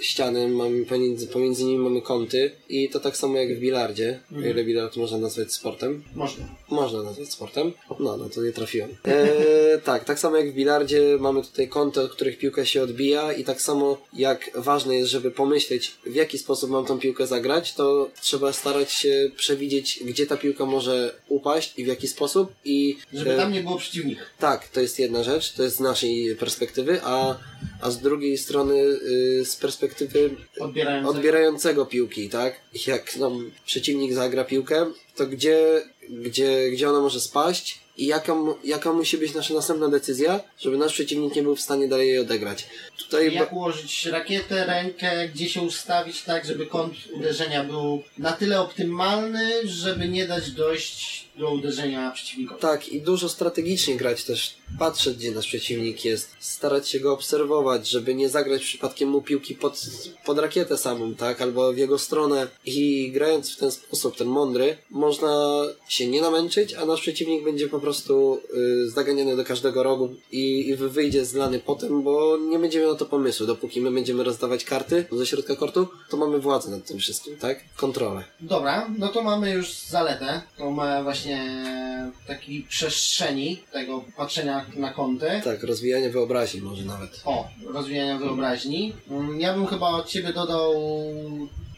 [0.00, 4.40] ściany, mamy pomiędzy, pomiędzy nimi mamy kąty i to tak samo jak w bilardzie, o
[4.40, 6.02] ile bilard można nazwać sportem.
[6.14, 6.44] Można.
[6.70, 7.72] Można nazwać sportem.
[8.00, 8.96] No, no to nie trafiłem.
[9.04, 13.32] E, tak, tak samo jak w bilardzie mamy tutaj kąty, od których piłka się odbija
[13.32, 17.74] i tak samo jak ważne jest, żeby pomyśleć w jaki sposób mam tą piłkę zagrać,
[17.74, 22.96] to trzeba starać się przewidzieć, gdzie ta piłka może upaść i w jaki sposób i
[23.12, 24.22] Żeby e, tam nie było przeciwnika.
[24.38, 27.36] tak, to jest jedna rzecz, to jest z naszej perspektywy, a,
[27.80, 31.08] a z drugiej strony y, z perspektywy Odbierając.
[31.08, 32.60] odbierającego piłki, tak?
[32.86, 38.92] Jak nam przeciwnik zagra piłkę, to gdzie, gdzie, gdzie ona może spaść i jaka, jaka
[38.92, 42.66] musi być nasza następna decyzja, żeby nasz przeciwnik nie był w stanie dalej jej odegrać.
[42.98, 48.60] Tutaj Jak ułożyć rakietę, rękę, gdzie się ustawić tak, żeby kąt uderzenia był na tyle
[48.60, 52.60] optymalny, żeby nie dać dojść do uderzenia przeciwnikowi.
[52.60, 57.88] tak, i dużo strategicznie grać też, patrzeć gdzie nasz przeciwnik jest, starać się go obserwować,
[57.88, 59.80] żeby nie zagrać przypadkiem mu piłki pod,
[60.24, 64.76] pod rakietę samą, tak, albo w jego stronę i grając w ten sposób, ten mądry,
[64.90, 68.40] można się nie namęczyć, a nasz przeciwnik będzie po prostu
[68.84, 72.94] y, zaganiany do każdego rogu i, i wy- wyjdzie zlany potem, bo nie będziemy na
[72.94, 76.98] to pomysłu, dopóki my będziemy rozdawać karty ze środka kortu, to mamy władzę nad tym
[76.98, 78.24] wszystkim, tak, kontrolę.
[78.40, 81.04] Dobra, no to mamy już zaletę, tą e,
[81.36, 85.26] właśnie takiej przestrzeni, tego patrzenia na kąty.
[85.44, 87.22] Tak, rozwijanie wyobraźni może nawet.
[87.24, 88.92] O, rozwijania wyobraźni.
[89.10, 90.72] Mm, Ja bym chyba od Ciebie dodał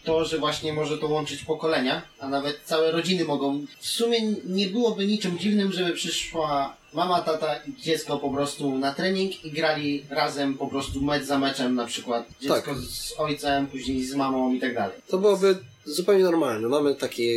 [0.05, 3.67] to, że właśnie może to łączyć pokolenia, a nawet całe rodziny mogą.
[3.81, 8.95] W sumie nie byłoby niczym dziwnym, żeby przyszła mama, tata i dziecko po prostu na
[8.95, 12.27] trening i grali razem po prostu mecz za meczem na przykład.
[12.41, 12.77] Dziecko Tak.
[12.77, 14.97] z ojcem, później z mamą i tak dalej.
[15.09, 16.69] To byłoby zupełnie normalne.
[16.69, 17.29] Mamy taki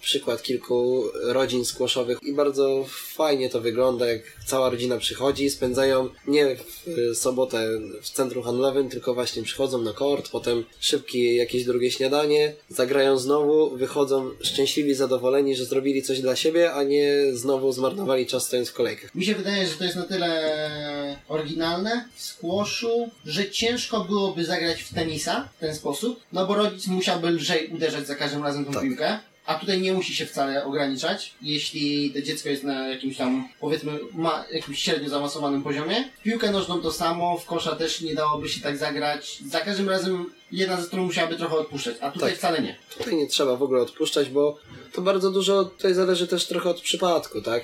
[0.00, 6.56] przykład kilku rodzin skłoszowych i bardzo fajnie to wygląda, jak cała rodzina przychodzi, spędzają nie
[6.56, 7.68] w sobotę
[8.02, 13.76] w centrum handlowym, tylko właśnie przychodzą na kort, potem szybkie jakieś drugie śniadanie, zagrają znowu,
[13.76, 18.72] wychodzą szczęśliwi, zadowoleni, że zrobili coś dla siebie, a nie znowu zmarnowali czas stojąc w
[18.72, 19.14] kolejkach.
[19.14, 24.82] Mi się wydaje, że to jest na tyle oryginalne w squashu, że ciężko byłoby zagrać
[24.82, 28.72] w tenisa w ten sposób, no bo rodzic musiałby lżej uderzać za każdym razem tą
[28.72, 28.82] Tak.
[28.82, 29.18] piłkę.
[29.46, 33.92] A tutaj nie musi się wcale ograniczać, jeśli to dziecko jest na jakimś tam, powiedzmy,
[34.12, 36.08] ma jakimś średnio zaawansowanym poziomie.
[36.22, 39.38] Piłkę nożną to samo, w kosza też nie dałoby się tak zagrać.
[39.50, 42.38] Za każdym razem jedna ze stron musiałaby trochę odpuszczać, a tutaj Tak.
[42.38, 42.76] wcale nie.
[42.98, 44.58] Tutaj nie trzeba w ogóle odpuszczać, bo
[44.92, 47.62] to bardzo dużo tutaj zależy też trochę od przypadku, tak?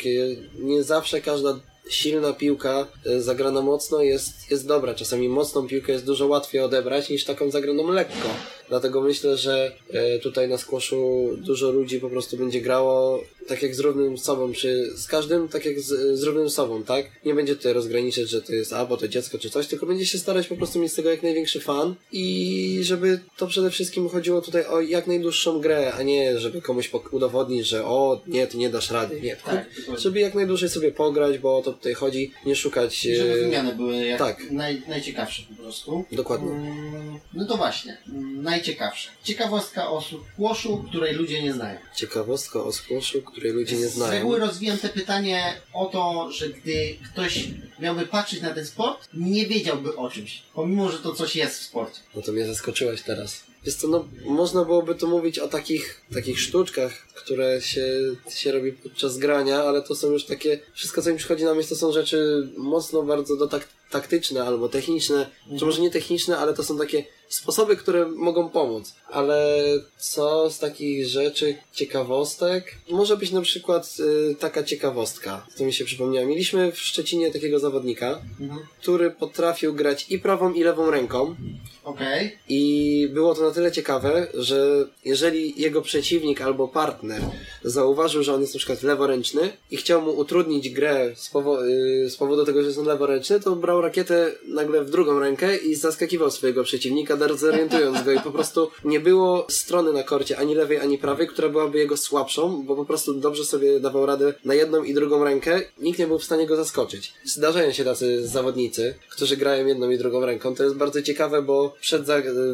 [0.58, 4.94] Nie zawsze każda silna piłka e, zagrana mocno jest, jest dobra.
[4.94, 8.28] Czasami mocną piłkę jest dużo łatwiej odebrać niż taką zagraną lekko.
[8.70, 13.74] Dlatego myślę, że e, tutaj na skłoszu dużo ludzi po prostu będzie grało tak jak
[13.74, 17.06] z równym sobą, czy z każdym tak jak z, z równym sobą, tak?
[17.24, 20.06] Nie będzie tutaj rozgraniczać, że to jest a, bo to dziecko czy coś, tylko będzie
[20.06, 24.08] się starać po prostu mieć z tego jak największy fan i żeby to przede wszystkim
[24.08, 28.58] chodziło tutaj o jak najdłuższą grę, a nie żeby komuś udowodnić, że o, nie, ty
[28.58, 29.36] nie dasz rady, nie.
[29.36, 30.02] Tak, dokładnie.
[30.02, 33.04] żeby jak najdłużej sobie pograć, bo o to tutaj chodzi, nie szukać...
[33.04, 34.50] I żeby e, wymiany były jak tak.
[34.50, 36.04] naj, najciekawsze po prostu.
[36.12, 36.50] Dokładnie.
[36.50, 39.10] Mm, No to właśnie, mm, najciekawsze.
[39.24, 41.78] Ciekawostka o squashu, której ludzie nie znają.
[41.96, 44.12] Ciekawostka o squashu, której ludzie nie Z znają.
[44.12, 47.44] reguły rozwijam te pytanie o to, że gdy ktoś
[47.80, 50.42] miałby patrzeć na ten sport, nie wiedziałby o czymś.
[50.54, 52.00] Pomimo, że to coś jest w sporcie.
[52.14, 53.44] No to mnie zaskoczyłeś teraz.
[53.66, 57.84] Jest to, no, można byłoby tu mówić o takich, takich sztuczkach, które się,
[58.30, 61.68] się robi podczas grania, ale to są już takie, wszystko co mi przychodzi na myśl
[61.68, 65.26] to są rzeczy mocno bardzo do tak, taktyczne albo techniczne,
[65.58, 68.94] czy może nie techniczne, ale to są takie sposoby, które mogą pomóc.
[69.10, 69.56] Ale
[69.98, 72.74] co z takich rzeczy, ciekawostek?
[72.90, 73.96] Może być na przykład
[74.30, 76.26] y, taka ciekawostka, to mi się przypomniała.
[76.26, 78.60] Mieliśmy w Szczecinie takiego zawodnika, Mhm.
[78.80, 81.36] który potrafił grać i prawą i lewą ręką.
[81.84, 82.38] Okej.
[82.48, 87.22] I było to na tyle ciekawe, że jeżeli jego przeciwnik albo partner
[87.64, 91.64] zauważył, że on jest na przykład leworęczny i chciał mu utrudnić grę z, powo-
[92.04, 95.56] y, z powodu tego, że jest on leworęczny, to brał rakietę nagle w drugą rękę
[95.56, 100.54] i zaskakiwał swojego przeciwnika, dezorientując go i po prostu nie było strony na korcie, ani
[100.54, 104.54] lewej, ani prawej, która byłaby jego słabszą, bo po prostu dobrze sobie dawał radę na
[104.54, 105.60] jedną i drugą rękę.
[105.78, 107.14] Nikt nie był w stanie go zaskoczyć.
[107.24, 110.54] Zdarzają się tacy zawodnicy, którzy grają jedną i drugą ręką.
[110.54, 112.02] To jest bardzo ciekawe, bo przed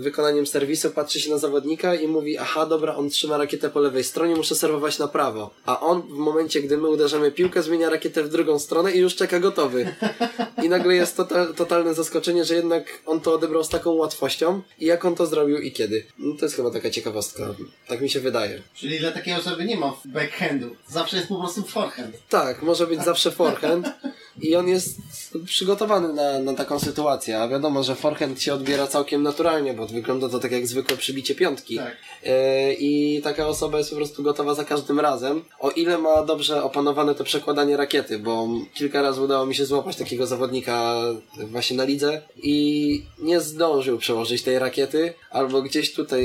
[0.00, 4.04] wykonaniem serwisu patrzy się na zawodnika i mówi, aha, dobra, on trzyma rakietę po lewej
[4.04, 5.50] stronie, muszę serwować na prawo.
[5.66, 9.14] A on w momencie, gdy my uderzamy piłkę, zmienia rakietę w drugą stronę i już
[9.14, 9.94] czeka gotowy.
[10.62, 14.86] I nagle jest total, totalne zaskoczenie, że jednak on to odebrał z taką łatwością i
[14.86, 16.06] jak on to zrobił i kiedy.
[16.18, 17.54] No, to jest chyba taka ciekawostka.
[17.88, 18.62] Tak mi się wydaje.
[18.74, 20.76] Czyli dla takiej osoby nie ma backhandu.
[20.88, 22.16] Zawsze jest po prostu forehand.
[22.28, 23.86] Tak, może być zawsze forehand
[24.42, 24.98] i on jest
[25.44, 30.28] przygotowany na, na taką sytuację, a wiadomo, że forehand się odbiera całkiem naturalnie, bo wygląda
[30.28, 31.76] to tak jak zwykłe przybicie piątki.
[31.76, 31.96] Tak.
[32.24, 36.62] E, I taka osoba jest po prostu gotowa za każdym razem, o ile ma dobrze
[36.62, 40.94] opanowane to przekładanie rakiety, bo kilka razy udało mi się złapać takiego zawodnika
[41.36, 46.24] właśnie na lidze i nie zdążył przełożyć tej rakiety, albo gdzieś tutaj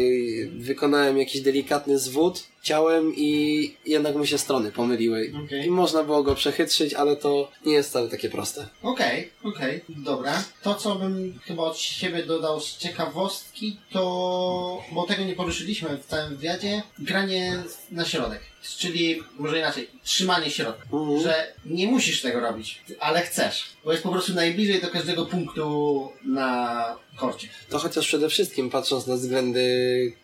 [0.57, 5.33] wykonałem jakiś delikatny zwód ciałem i jednak mu się strony pomyliły.
[5.45, 5.65] Okej.
[5.65, 8.67] I można było go przechytrzyć, ale to nie jest wcale takie proste.
[8.81, 10.43] Okej, okej, dobra.
[10.63, 16.05] To, co bym chyba od siebie dodał z ciekawostki, to, bo tego nie poruszyliśmy w
[16.05, 18.41] całym wywiadzie, granie na środek.
[18.77, 20.83] Czyli, może inaczej, trzymanie środka.
[20.93, 21.21] Mhm.
[21.21, 23.69] Że nie musisz tego robić, ale chcesz.
[23.85, 26.85] Bo jest po prostu najbliżej do każdego punktu na
[27.21, 27.47] korcie.
[27.69, 29.63] To chociaż przede wszystkim patrząc na względy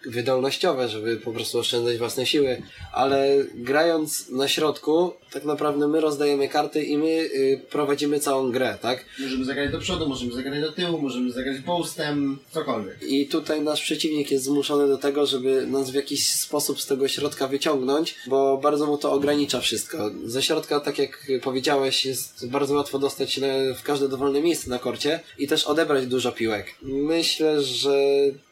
[0.06, 2.62] wydolnościowe, żeby po prostu oszczędzać własne siły,
[2.94, 8.78] ale grając na środku, tak naprawdę my rozdajemy karty i my y, prowadzimy całą grę,
[8.82, 9.06] tak?
[9.20, 13.04] Możemy zagrać do przodu, możemy zagrać do tyłu, możemy zagrać postem, cokolwiek.
[13.04, 17.08] I tutaj nasz przeciwnik jest zmuszony do tego, żeby nas w jakiś sposób z tego
[17.08, 20.12] środka wyciągnąć, bo bardzo mu to ogranicza wszystko.
[20.26, 23.42] Ze środka, tak jak powiedziałeś, jest bardzo łatwo dostać się
[23.78, 26.66] w każde dowolne miejsce na korcie i też odebrać dużo piłek.
[26.82, 27.98] Myślę, że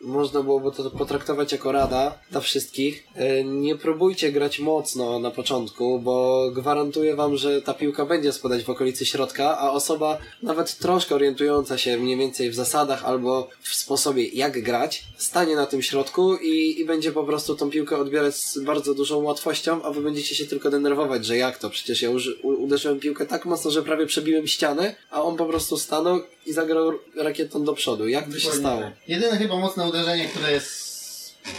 [0.01, 3.03] można byłoby to potraktować jako rada dla wszystkich.
[3.15, 8.63] E, Nie próbujcie grać mocno na początku, bo gwarantuję wam, że ta piłka będzie spadać
[8.63, 13.75] w okolicy środka, a osoba nawet troszkę orientująca się mniej więcej w zasadach albo w
[13.75, 18.35] sposobie jak grać, stanie na tym środku i, i będzie po prostu tą piłkę odbierać
[18.35, 21.69] z bardzo dużą łatwością, a wy będziecie się tylko denerwować, że jak to?
[21.69, 25.45] Przecież ja uży, u, uderzyłem piłkę tak mocno, że prawie przebiłem ścianę, a on po
[25.45, 28.07] prostu stanął i zagrał rakietą do przodu.
[28.07, 28.81] Jak to się Dokładnie stało?
[28.81, 28.93] tak.
[29.07, 30.84] Jedyne chyba mocne uderzenie, które jest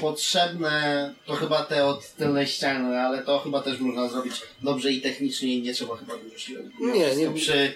[0.00, 5.00] potrzebne, to chyba te od tylnej ściany, ale to chyba też można zrobić dobrze i
[5.00, 6.70] technicznie i nie trzeba chyba dużo siły.
[6.80, 7.30] Nie, nie.
[7.30, 7.72] Przy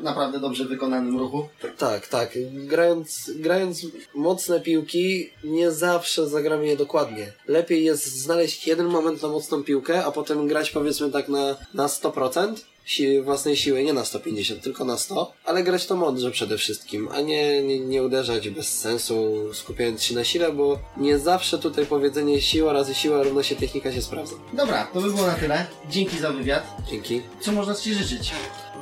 [0.00, 1.48] naprawdę dobrze wykonanym ruchu.
[1.78, 2.30] Tak, tak.
[2.52, 7.32] Grając, grając mocne piłki, nie zawsze zagramy je dokładnie.
[7.48, 11.86] Lepiej jest znaleźć jeden moment na mocną piłkę, a potem grać powiedzmy tak na, na
[11.86, 12.54] 100%
[12.86, 17.08] si- własnej siły, nie na 150, tylko na 100, ale grać to mądrze przede wszystkim,
[17.12, 21.86] a nie, nie, nie uderzać bez sensu, skupiając się na sile, bo nie zawsze tutaj
[21.86, 24.34] powiedzenie siła razy siła równa się technika się sprawdza.
[24.52, 25.66] Dobra, to by było na tyle.
[25.90, 26.66] Dzięki za wywiad.
[26.90, 27.22] Dzięki.
[27.40, 28.32] Co można Ci życzyć?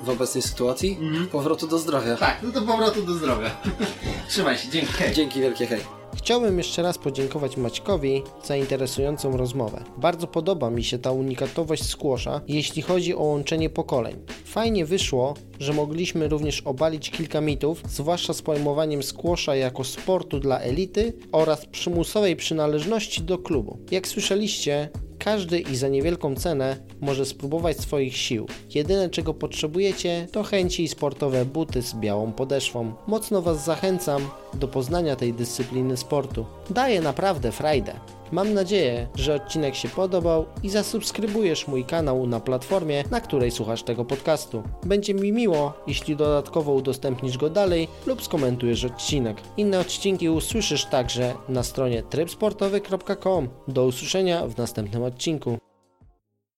[0.02, 0.98] W obecnej sytuacji
[1.32, 2.16] powrotu do zdrowia.
[2.16, 3.50] Tak, no to powrotu do zdrowia.
[4.28, 4.92] Trzymaj się, dzięki.
[4.92, 5.14] Hej.
[5.14, 5.80] Dzięki wielkie, hej.
[6.16, 9.84] Chciałbym jeszcze raz podziękować Maćkowi za interesującą rozmowę.
[9.96, 14.16] Bardzo podoba mi się ta unikatowość skłosza, jeśli chodzi o łączenie pokoleń.
[14.44, 20.58] Fajnie wyszło, że mogliśmy również obalić kilka mitów, zwłaszcza z pojmowaniem skłosza jako sportu dla
[20.58, 23.78] elity oraz przymusowej przynależności do klubu.
[23.90, 24.88] Jak słyszeliście,
[25.18, 28.46] każdy i za niewielką cenę może spróbować swoich sił.
[28.74, 32.92] Jedyne czego potrzebujecie to chęci i sportowe buty z białą podeszwą.
[33.06, 34.22] Mocno Was zachęcam
[34.54, 36.46] do poznania tej dyscypliny sportu.
[36.70, 37.94] Daje naprawdę frajdę.
[38.32, 43.82] Mam nadzieję, że odcinek się podobał i zasubskrybujesz mój kanał na platformie, na której słuchasz
[43.82, 44.62] tego podcastu.
[44.84, 49.36] Będzie mi miło, jeśli dodatkowo udostępnisz go dalej lub skomentujesz odcinek.
[49.56, 53.48] Inne odcinki usłyszysz także na stronie trybsportowy.com.
[53.68, 55.58] Do usłyszenia w następnym odcinku.